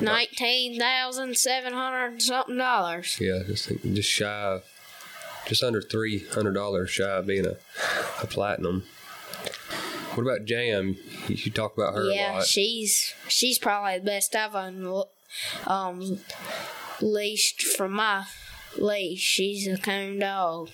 nineteen 0.00 0.78
thousand 0.78 1.36
seven 1.36 1.72
hundred 1.72 2.22
something 2.22 2.56
dollars. 2.56 3.18
yeah, 3.20 3.40
just 3.46 3.68
just 3.82 4.10
shy 4.10 4.26
of 4.26 4.64
just 5.46 5.62
under 5.62 5.82
three 5.82 6.26
hundred 6.28 6.52
dollars 6.54 6.90
shy 6.90 7.04
of 7.04 7.26
being 7.26 7.46
a, 7.46 7.56
a 8.22 8.26
platinum. 8.26 8.84
What 10.14 10.24
about 10.24 10.44
Jam? 10.44 10.96
You, 11.26 11.36
you 11.36 11.50
talk 11.50 11.76
about 11.76 11.94
her 11.94 12.10
a 12.10 12.14
Yeah, 12.14 12.32
lot. 12.34 12.46
she's 12.46 13.14
she's 13.28 13.58
probably 13.58 13.98
the 13.98 14.04
best 14.04 14.36
I've 14.36 14.54
un- 14.54 15.04
um 15.66 16.20
leashed 17.02 17.62
from 17.62 17.92
my 17.92 18.24
leash. 18.76 19.20
She's 19.20 19.66
a 19.66 19.76
coon 19.76 20.18
dog. 20.18 20.70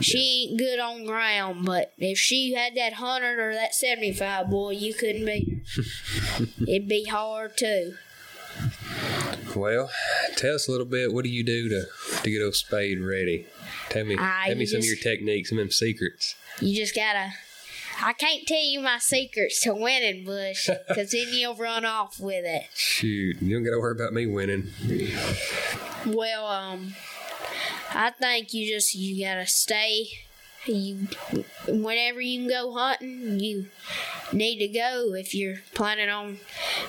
She 0.00 0.48
ain't 0.50 0.58
good 0.58 0.80
on 0.80 1.06
ground, 1.06 1.64
but 1.64 1.92
if 1.98 2.18
she 2.18 2.54
had 2.54 2.74
that 2.74 2.94
hundred 2.94 3.38
or 3.38 3.54
that 3.54 3.74
seventy-five 3.74 4.50
boy, 4.50 4.72
you 4.72 4.92
couldn't 4.92 5.24
beat 5.24 5.48
her. 5.48 6.44
It'd 6.68 6.88
be 6.88 7.04
hard 7.04 7.56
too. 7.56 7.94
Well, 9.54 9.90
tell 10.36 10.54
us 10.54 10.68
a 10.68 10.70
little 10.70 10.86
bit. 10.86 11.12
What 11.12 11.24
do 11.24 11.30
you 11.30 11.44
do 11.44 11.68
to 11.68 11.86
to 12.22 12.30
get 12.30 12.40
those 12.40 12.58
spade 12.58 13.00
ready? 13.00 13.46
Tell 13.88 14.04
me, 14.04 14.16
tell 14.16 14.54
me 14.56 14.66
some 14.66 14.80
of 14.80 14.84
your 14.84 14.96
techniques, 14.96 15.50
some 15.50 15.58
of 15.58 15.64
them 15.64 15.70
secrets. 15.70 16.34
You 16.60 16.76
just 16.76 16.94
gotta. 16.94 17.32
I 18.02 18.12
can't 18.12 18.46
tell 18.46 18.62
you 18.62 18.80
my 18.80 18.98
secrets 18.98 19.62
to 19.62 19.74
winning, 19.74 20.24
Bush, 20.24 20.68
because 20.88 21.10
then 21.12 21.28
you'll 21.30 21.54
run 21.54 21.84
off 21.84 22.20
with 22.20 22.44
it. 22.44 22.64
Shoot, 22.74 23.40
you 23.40 23.56
don't 23.56 23.64
got 23.64 23.70
to 23.70 23.80
worry 23.80 23.92
about 23.92 24.12
me 24.12 24.26
winning. 24.26 24.68
Well, 26.06 26.46
um, 26.46 26.94
I 27.92 28.10
think 28.10 28.52
you 28.52 28.68
just 28.72 28.94
you 28.94 29.24
gotta 29.24 29.46
stay. 29.46 30.08
You, 30.66 31.06
whenever 31.68 32.20
you 32.20 32.40
can 32.40 32.48
go 32.48 32.72
hunting, 32.72 33.38
you 33.38 33.66
need 34.32 34.58
to 34.58 34.68
go. 34.68 35.14
If 35.14 35.32
you're 35.34 35.58
planning 35.74 36.08
on 36.08 36.38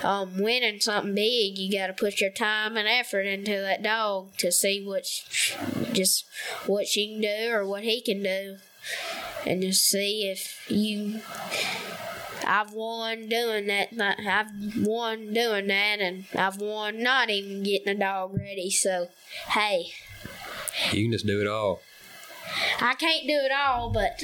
um, 0.03 0.39
winning 0.39 0.79
something 0.79 1.13
big, 1.13 1.57
you 1.59 1.71
gotta 1.71 1.93
put 1.93 2.19
your 2.19 2.31
time 2.31 2.75
and 2.75 2.87
effort 2.87 3.27
into 3.27 3.51
that 3.51 3.83
dog 3.83 4.35
to 4.37 4.51
see 4.51 4.83
what, 4.83 5.05
just 5.93 6.25
what 6.65 6.87
she 6.87 7.07
can 7.07 7.21
do 7.21 7.51
or 7.51 7.65
what 7.67 7.83
he 7.83 8.01
can 8.01 8.23
do, 8.23 8.57
and 9.45 9.61
just 9.61 9.83
see 9.83 10.29
if 10.29 10.69
you. 10.69 11.21
I've 12.45 12.71
won 12.71 13.27
doing 13.27 13.67
that. 13.67 13.89
I've 13.99 14.77
won 14.77 15.33
doing 15.33 15.67
that, 15.67 15.99
and 15.99 16.25
I've 16.35 16.57
won 16.61 17.03
not 17.03 17.29
even 17.29 17.63
getting 17.63 17.89
a 17.89 17.95
dog 17.95 18.37
ready. 18.37 18.69
So, 18.69 19.09
hey, 19.49 19.91
You 20.93 21.03
can 21.03 21.11
just 21.11 21.25
do 21.25 21.41
it 21.41 21.47
all. 21.47 21.81
I 22.79 22.93
can't 22.93 23.27
do 23.27 23.33
it 23.33 23.51
all, 23.51 23.89
but 23.91 24.23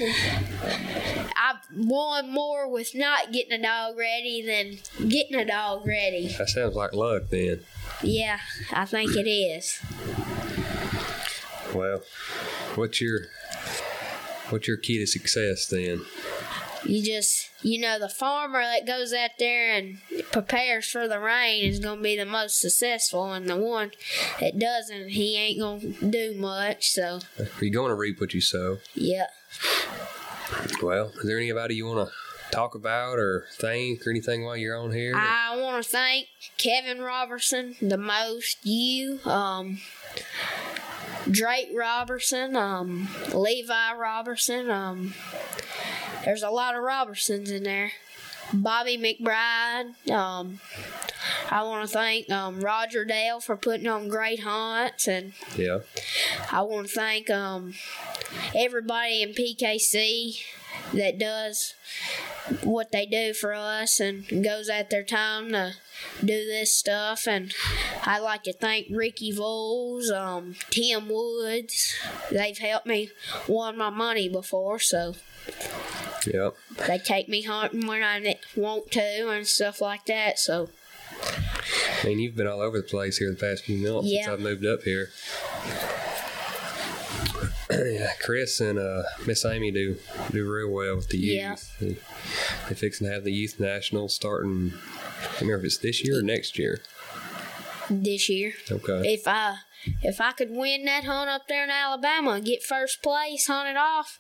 I've 1.36 1.58
won 1.76 2.32
more 2.32 2.70
with 2.72 2.96
not 2.96 3.34
getting 3.34 3.52
a 3.60 3.62
dog 3.62 3.98
ready 3.98 4.42
than 4.42 5.10
getting 5.10 5.36
a 5.36 5.46
dog 5.46 5.86
ready. 5.86 6.28
That 6.38 6.50
sounds 6.50 6.76
like 6.76 6.94
luck 6.94 7.24
then. 7.30 7.62
Yeah, 8.02 8.40
I 8.72 8.86
think 8.86 9.12
it 9.16 9.30
is. 9.30 9.80
Well, 11.74 12.04
what's 12.76 13.02
your 13.02 13.22
what's 14.54 14.68
your 14.68 14.78
key 14.78 15.00
to 15.00 15.08
success 15.08 15.68
then? 15.68 16.06
You 16.86 17.02
just, 17.02 17.50
you 17.62 17.80
know, 17.80 17.98
the 17.98 18.10
farmer 18.10 18.62
that 18.62 18.86
goes 18.86 19.14
out 19.14 19.32
there 19.40 19.74
and 19.74 20.00
prepares 20.34 20.86
for 20.90 21.08
the 21.08 21.18
rain 21.20 21.64
is 21.64 21.80
going 21.80 21.98
to 21.98 22.04
be 22.04 22.18
the 22.18 22.26
most 22.26 22.60
successful, 22.60 23.32
and 23.32 23.48
the 23.50 23.56
one 23.56 23.92
that 24.42 24.60
doesn't, 24.60 25.10
he 25.10 25.38
ain't 25.38 25.60
going 25.60 25.80
to 25.94 26.12
do 26.12 26.34
much. 26.38 26.90
So, 26.90 27.20
Are 27.40 27.66
you 27.66 27.72
going 27.72 27.90
to 27.90 27.96
reap 27.96 28.20
what 28.20 28.34
you 28.34 28.42
sow? 28.42 28.80
yeah. 28.94 29.28
Well, 30.82 31.08
is 31.18 31.24
there 31.26 31.38
anybody 31.38 31.76
you 31.76 31.86
want 31.88 32.10
to 32.10 32.14
talk 32.52 32.76
about 32.76 33.18
or 33.18 33.46
thank 33.54 34.06
or 34.06 34.10
anything 34.12 34.44
while 34.44 34.58
you're 34.58 34.78
on 34.78 34.92
here? 34.92 35.14
I 35.16 35.58
want 35.60 35.84
to 35.84 35.90
thank 35.90 36.28
Kevin 36.58 37.02
Robertson 37.02 37.76
the 37.82 37.98
most. 37.98 38.58
You, 38.66 39.20
um, 39.26 39.80
Drake 41.30 41.70
Robertson, 41.76 42.56
um, 42.56 43.08
Levi 43.34 43.94
Robertson. 43.94 44.70
Um, 44.70 45.14
there's 46.26 46.44
a 46.44 46.50
lot 46.50 46.76
of 46.76 46.84
Robertsons 46.84 47.50
in 47.52 47.64
there. 47.64 47.92
Bobby 48.54 48.98
McBride. 48.98 50.10
Um, 50.12 50.60
I 51.54 51.62
want 51.62 51.88
to 51.88 51.94
thank 51.94 52.32
um, 52.32 52.62
Roger 52.62 53.06
Dale 53.06 53.40
for 53.40 53.56
putting 53.56 53.86
on 53.86 54.08
great 54.08 54.40
hunts, 54.40 55.08
and 55.08 55.34
yeah. 55.56 55.82
I 56.52 56.64
want 56.64 56.88
to 56.88 56.94
thank 56.96 57.30
um, 57.30 57.76
everybody 58.56 59.22
in 59.22 59.34
PKC 59.36 60.44
that 60.94 61.20
does 61.20 61.76
what 62.64 62.92
they 62.92 63.06
do 63.06 63.36
for 63.36 63.54
us 63.54 64.00
and 64.00 64.28
goes 64.44 64.68
at 64.68 64.90
their 64.90 65.04
time 65.04 65.52
to 65.52 65.74
do 66.22 66.44
this 66.44 66.76
stuff. 66.76 67.28
And 67.28 67.54
I'd 68.04 68.18
like 68.22 68.42
to 68.46 68.54
thank 68.54 68.88
Ricky 68.90 69.32
Voles, 69.32 70.10
um, 70.10 70.56
Tim 70.72 71.08
Woods. 71.08 71.94
They've 72.32 72.58
helped 72.58 72.88
me 72.88 73.12
won 73.48 73.78
my 73.78 73.92
money 73.92 74.28
before, 74.28 74.80
so 74.80 75.14
Yep. 76.26 76.56
they 76.88 76.98
take 76.98 77.30
me 77.30 77.44
hunting 77.44 77.86
when 77.86 78.02
I 78.02 78.40
want 78.56 78.90
to 78.94 79.30
and 79.30 79.46
stuff 79.46 79.82
like 79.82 80.08
that. 80.08 80.40
So 80.40 80.70
I 82.02 82.08
mean, 82.08 82.20
you've 82.20 82.36
been 82.36 82.48
all 82.48 82.62
over 82.62 82.78
the 82.78 82.84
place 82.88 83.18
here 83.18 83.30
the 83.30 83.36
past 83.36 83.64
few 83.66 83.78
months 83.78 84.10
since 84.10 84.28
I've 84.28 84.40
moved 84.40 84.66
up 84.66 84.84
here. 84.84 85.10
yeah, 87.72 88.12
Chris 88.22 88.60
and 88.60 88.78
uh, 88.78 89.04
Miss 89.26 89.46
Amy 89.46 89.72
do 89.72 89.98
do 90.32 90.50
real 90.52 90.70
well 90.70 90.96
with 90.96 91.10
the 91.10 91.18
youth. 91.18 91.76
Yeah. 91.80 91.88
They, 91.88 91.94
they're 92.68 92.76
fixing 92.76 93.08
to 93.08 93.14
have 93.14 93.24
the 93.24 93.32
youth 93.32 93.60
national 93.60 94.10
starting. 94.10 94.74
I 95.22 95.26
can't 95.26 95.42
remember 95.42 95.60
if 95.60 95.66
it's 95.66 95.78
this 95.78 96.04
year 96.04 96.20
or 96.20 96.22
next 96.22 96.60
year. 96.60 96.82
this 97.90 98.30
year, 98.30 98.54
Okay. 98.72 99.14
if 99.14 99.28
I 99.28 99.58
if 100.02 100.22
I 100.22 100.32
could 100.34 100.52
win 100.52 100.86
that 100.86 101.04
hunt 101.06 101.30
up 101.30 101.48
there 101.48 101.64
in 101.64 101.70
Alabama 101.70 102.32
and 102.32 102.46
get 102.46 102.64
first 102.64 103.02
place, 103.02 103.48
hunt 103.48 103.70
it 103.70 103.78
off, 103.78 104.20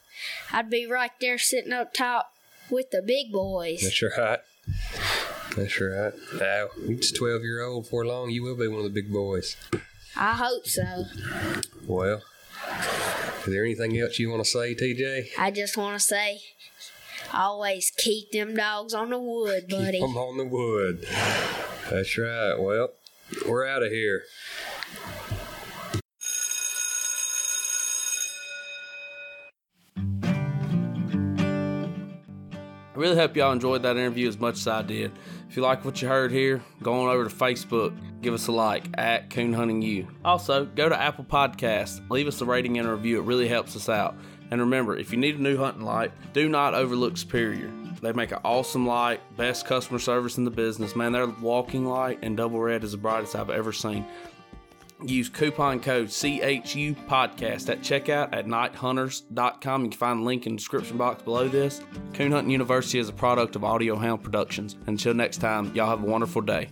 I'd 0.52 0.70
be 0.70 0.86
right 0.88 1.12
there 1.22 1.38
sitting 1.38 1.74
up 1.74 1.94
top 1.94 2.32
with 2.70 2.92
the 2.92 3.02
big 3.02 3.32
boys. 3.32 3.82
That's 3.82 4.02
right. 4.18 4.40
That's 5.56 5.80
right. 5.80 6.14
Now, 6.40 6.68
you're 6.86 6.98
12 7.00 7.44
year 7.44 7.62
old. 7.62 7.84
Before 7.84 8.06
long, 8.06 8.32
you 8.32 8.44
will 8.44 8.56
be 8.56 8.68
one 8.68 8.80
of 8.80 8.84
the 8.86 8.90
big 8.90 9.12
boys. 9.12 9.56
I 10.16 10.34
hope 10.34 10.68
so. 10.68 11.06
Well, 11.86 12.22
is 13.46 13.54
there 13.54 13.64
anything 13.64 13.98
else 14.00 14.20
you 14.20 14.30
want 14.30 14.44
to 14.44 14.50
say, 14.50 14.74
TJ? 14.76 15.30
I 15.38 15.52
just 15.52 15.78
want 15.78 16.00
to 16.00 16.06
say, 16.06 16.42
always 17.34 17.92
keep 17.98 18.32
them 18.32 18.56
dogs 18.56 18.94
on 18.94 19.10
the 19.10 19.20
wood, 19.20 19.68
buddy. 19.70 20.02
I'm 20.02 20.18
on 20.18 20.38
the 20.38 20.46
wood. 20.46 21.06
That's 21.90 22.18
right. 22.18 22.56
Well, 22.58 22.90
we're 23.48 23.68
out 23.68 23.84
of 23.84 23.92
here. 23.92 24.24
I 32.96 33.00
really 33.00 33.16
hope 33.16 33.36
y'all 33.36 33.52
enjoyed 33.52 33.82
that 33.84 33.98
interview 33.98 34.28
as 34.28 34.40
much 34.40 34.56
as 34.58 34.68
I 34.68 34.84
did. 34.84 35.12
If 35.54 35.58
you 35.58 35.62
like 35.62 35.86
what 35.86 36.02
you 36.02 36.08
heard 36.08 36.32
here, 36.32 36.64
go 36.82 37.02
on 37.02 37.10
over 37.14 37.26
to 37.26 37.30
Facebook, 37.30 37.96
give 38.24 38.34
us 38.34 38.48
a 38.48 38.52
like 38.52 38.86
at 38.98 39.30
Coon 39.30 39.54
Hunting 39.54 39.84
U. 39.84 40.08
Also, 40.26 40.66
go 40.66 40.90
to 40.90 41.00
Apple 41.00 41.26
Podcasts, 41.26 42.02
leave 42.10 42.28
us 42.28 42.42
a 42.42 42.46
rating 42.46 42.80
and 42.80 42.88
a 42.88 42.92
review. 42.92 43.20
It 43.20 43.26
really 43.26 43.48
helps 43.48 43.76
us 43.76 43.88
out. 43.88 44.16
And 44.50 44.62
remember, 44.62 44.98
if 44.98 45.12
you 45.12 45.20
need 45.20 45.38
a 45.38 45.42
new 45.44 45.56
hunting 45.56 45.84
light, 45.84 46.12
do 46.34 46.50
not 46.50 46.74
overlook 46.74 47.18
Superior. 47.18 47.72
They 48.02 48.14
make 48.14 48.32
an 48.32 48.40
awesome 48.44 48.88
light, 48.88 49.20
best 49.38 49.68
customer 49.68 50.00
service 50.00 50.40
in 50.40 50.44
the 50.44 50.50
business. 50.50 50.96
Man, 50.96 51.12
their 51.12 51.28
walking 51.28 51.86
light 51.86 52.18
and 52.24 52.36
double 52.36 52.60
red 52.60 52.84
is 52.84 52.94
the 52.94 52.98
brightest 52.98 53.36
I've 53.36 53.52
ever 53.52 53.72
seen. 53.72 54.08
Use 55.08 55.30
coupon 55.30 55.80
code 55.80 56.08
CHU 56.08 56.96
podcast 57.08 57.70
at 57.70 57.82
checkout 57.82 58.30
at 58.32 58.46
nighthunters.com. 58.46 59.84
You 59.84 59.90
can 59.90 59.98
find 59.98 60.22
the 60.22 60.24
link 60.26 60.46
in 60.46 60.54
the 60.54 60.58
description 60.58 60.98
box 60.98 61.24
below 61.24 61.48
this. 61.48 61.82
Coon 62.14 62.32
Hunting 62.32 62.52
University 62.52 63.00
is 63.00 63.10
a 63.10 63.14
product 63.14 63.56
of 63.56 63.64
Audio 63.64 63.96
Hound 63.96 64.24
Productions. 64.24 64.78
Until 64.88 65.14
next 65.14 65.38
time, 65.38 65.74
y'all 65.76 65.90
have 65.90 66.04
a 66.04 66.06
wonderful 66.06 66.42
day. 66.42 66.70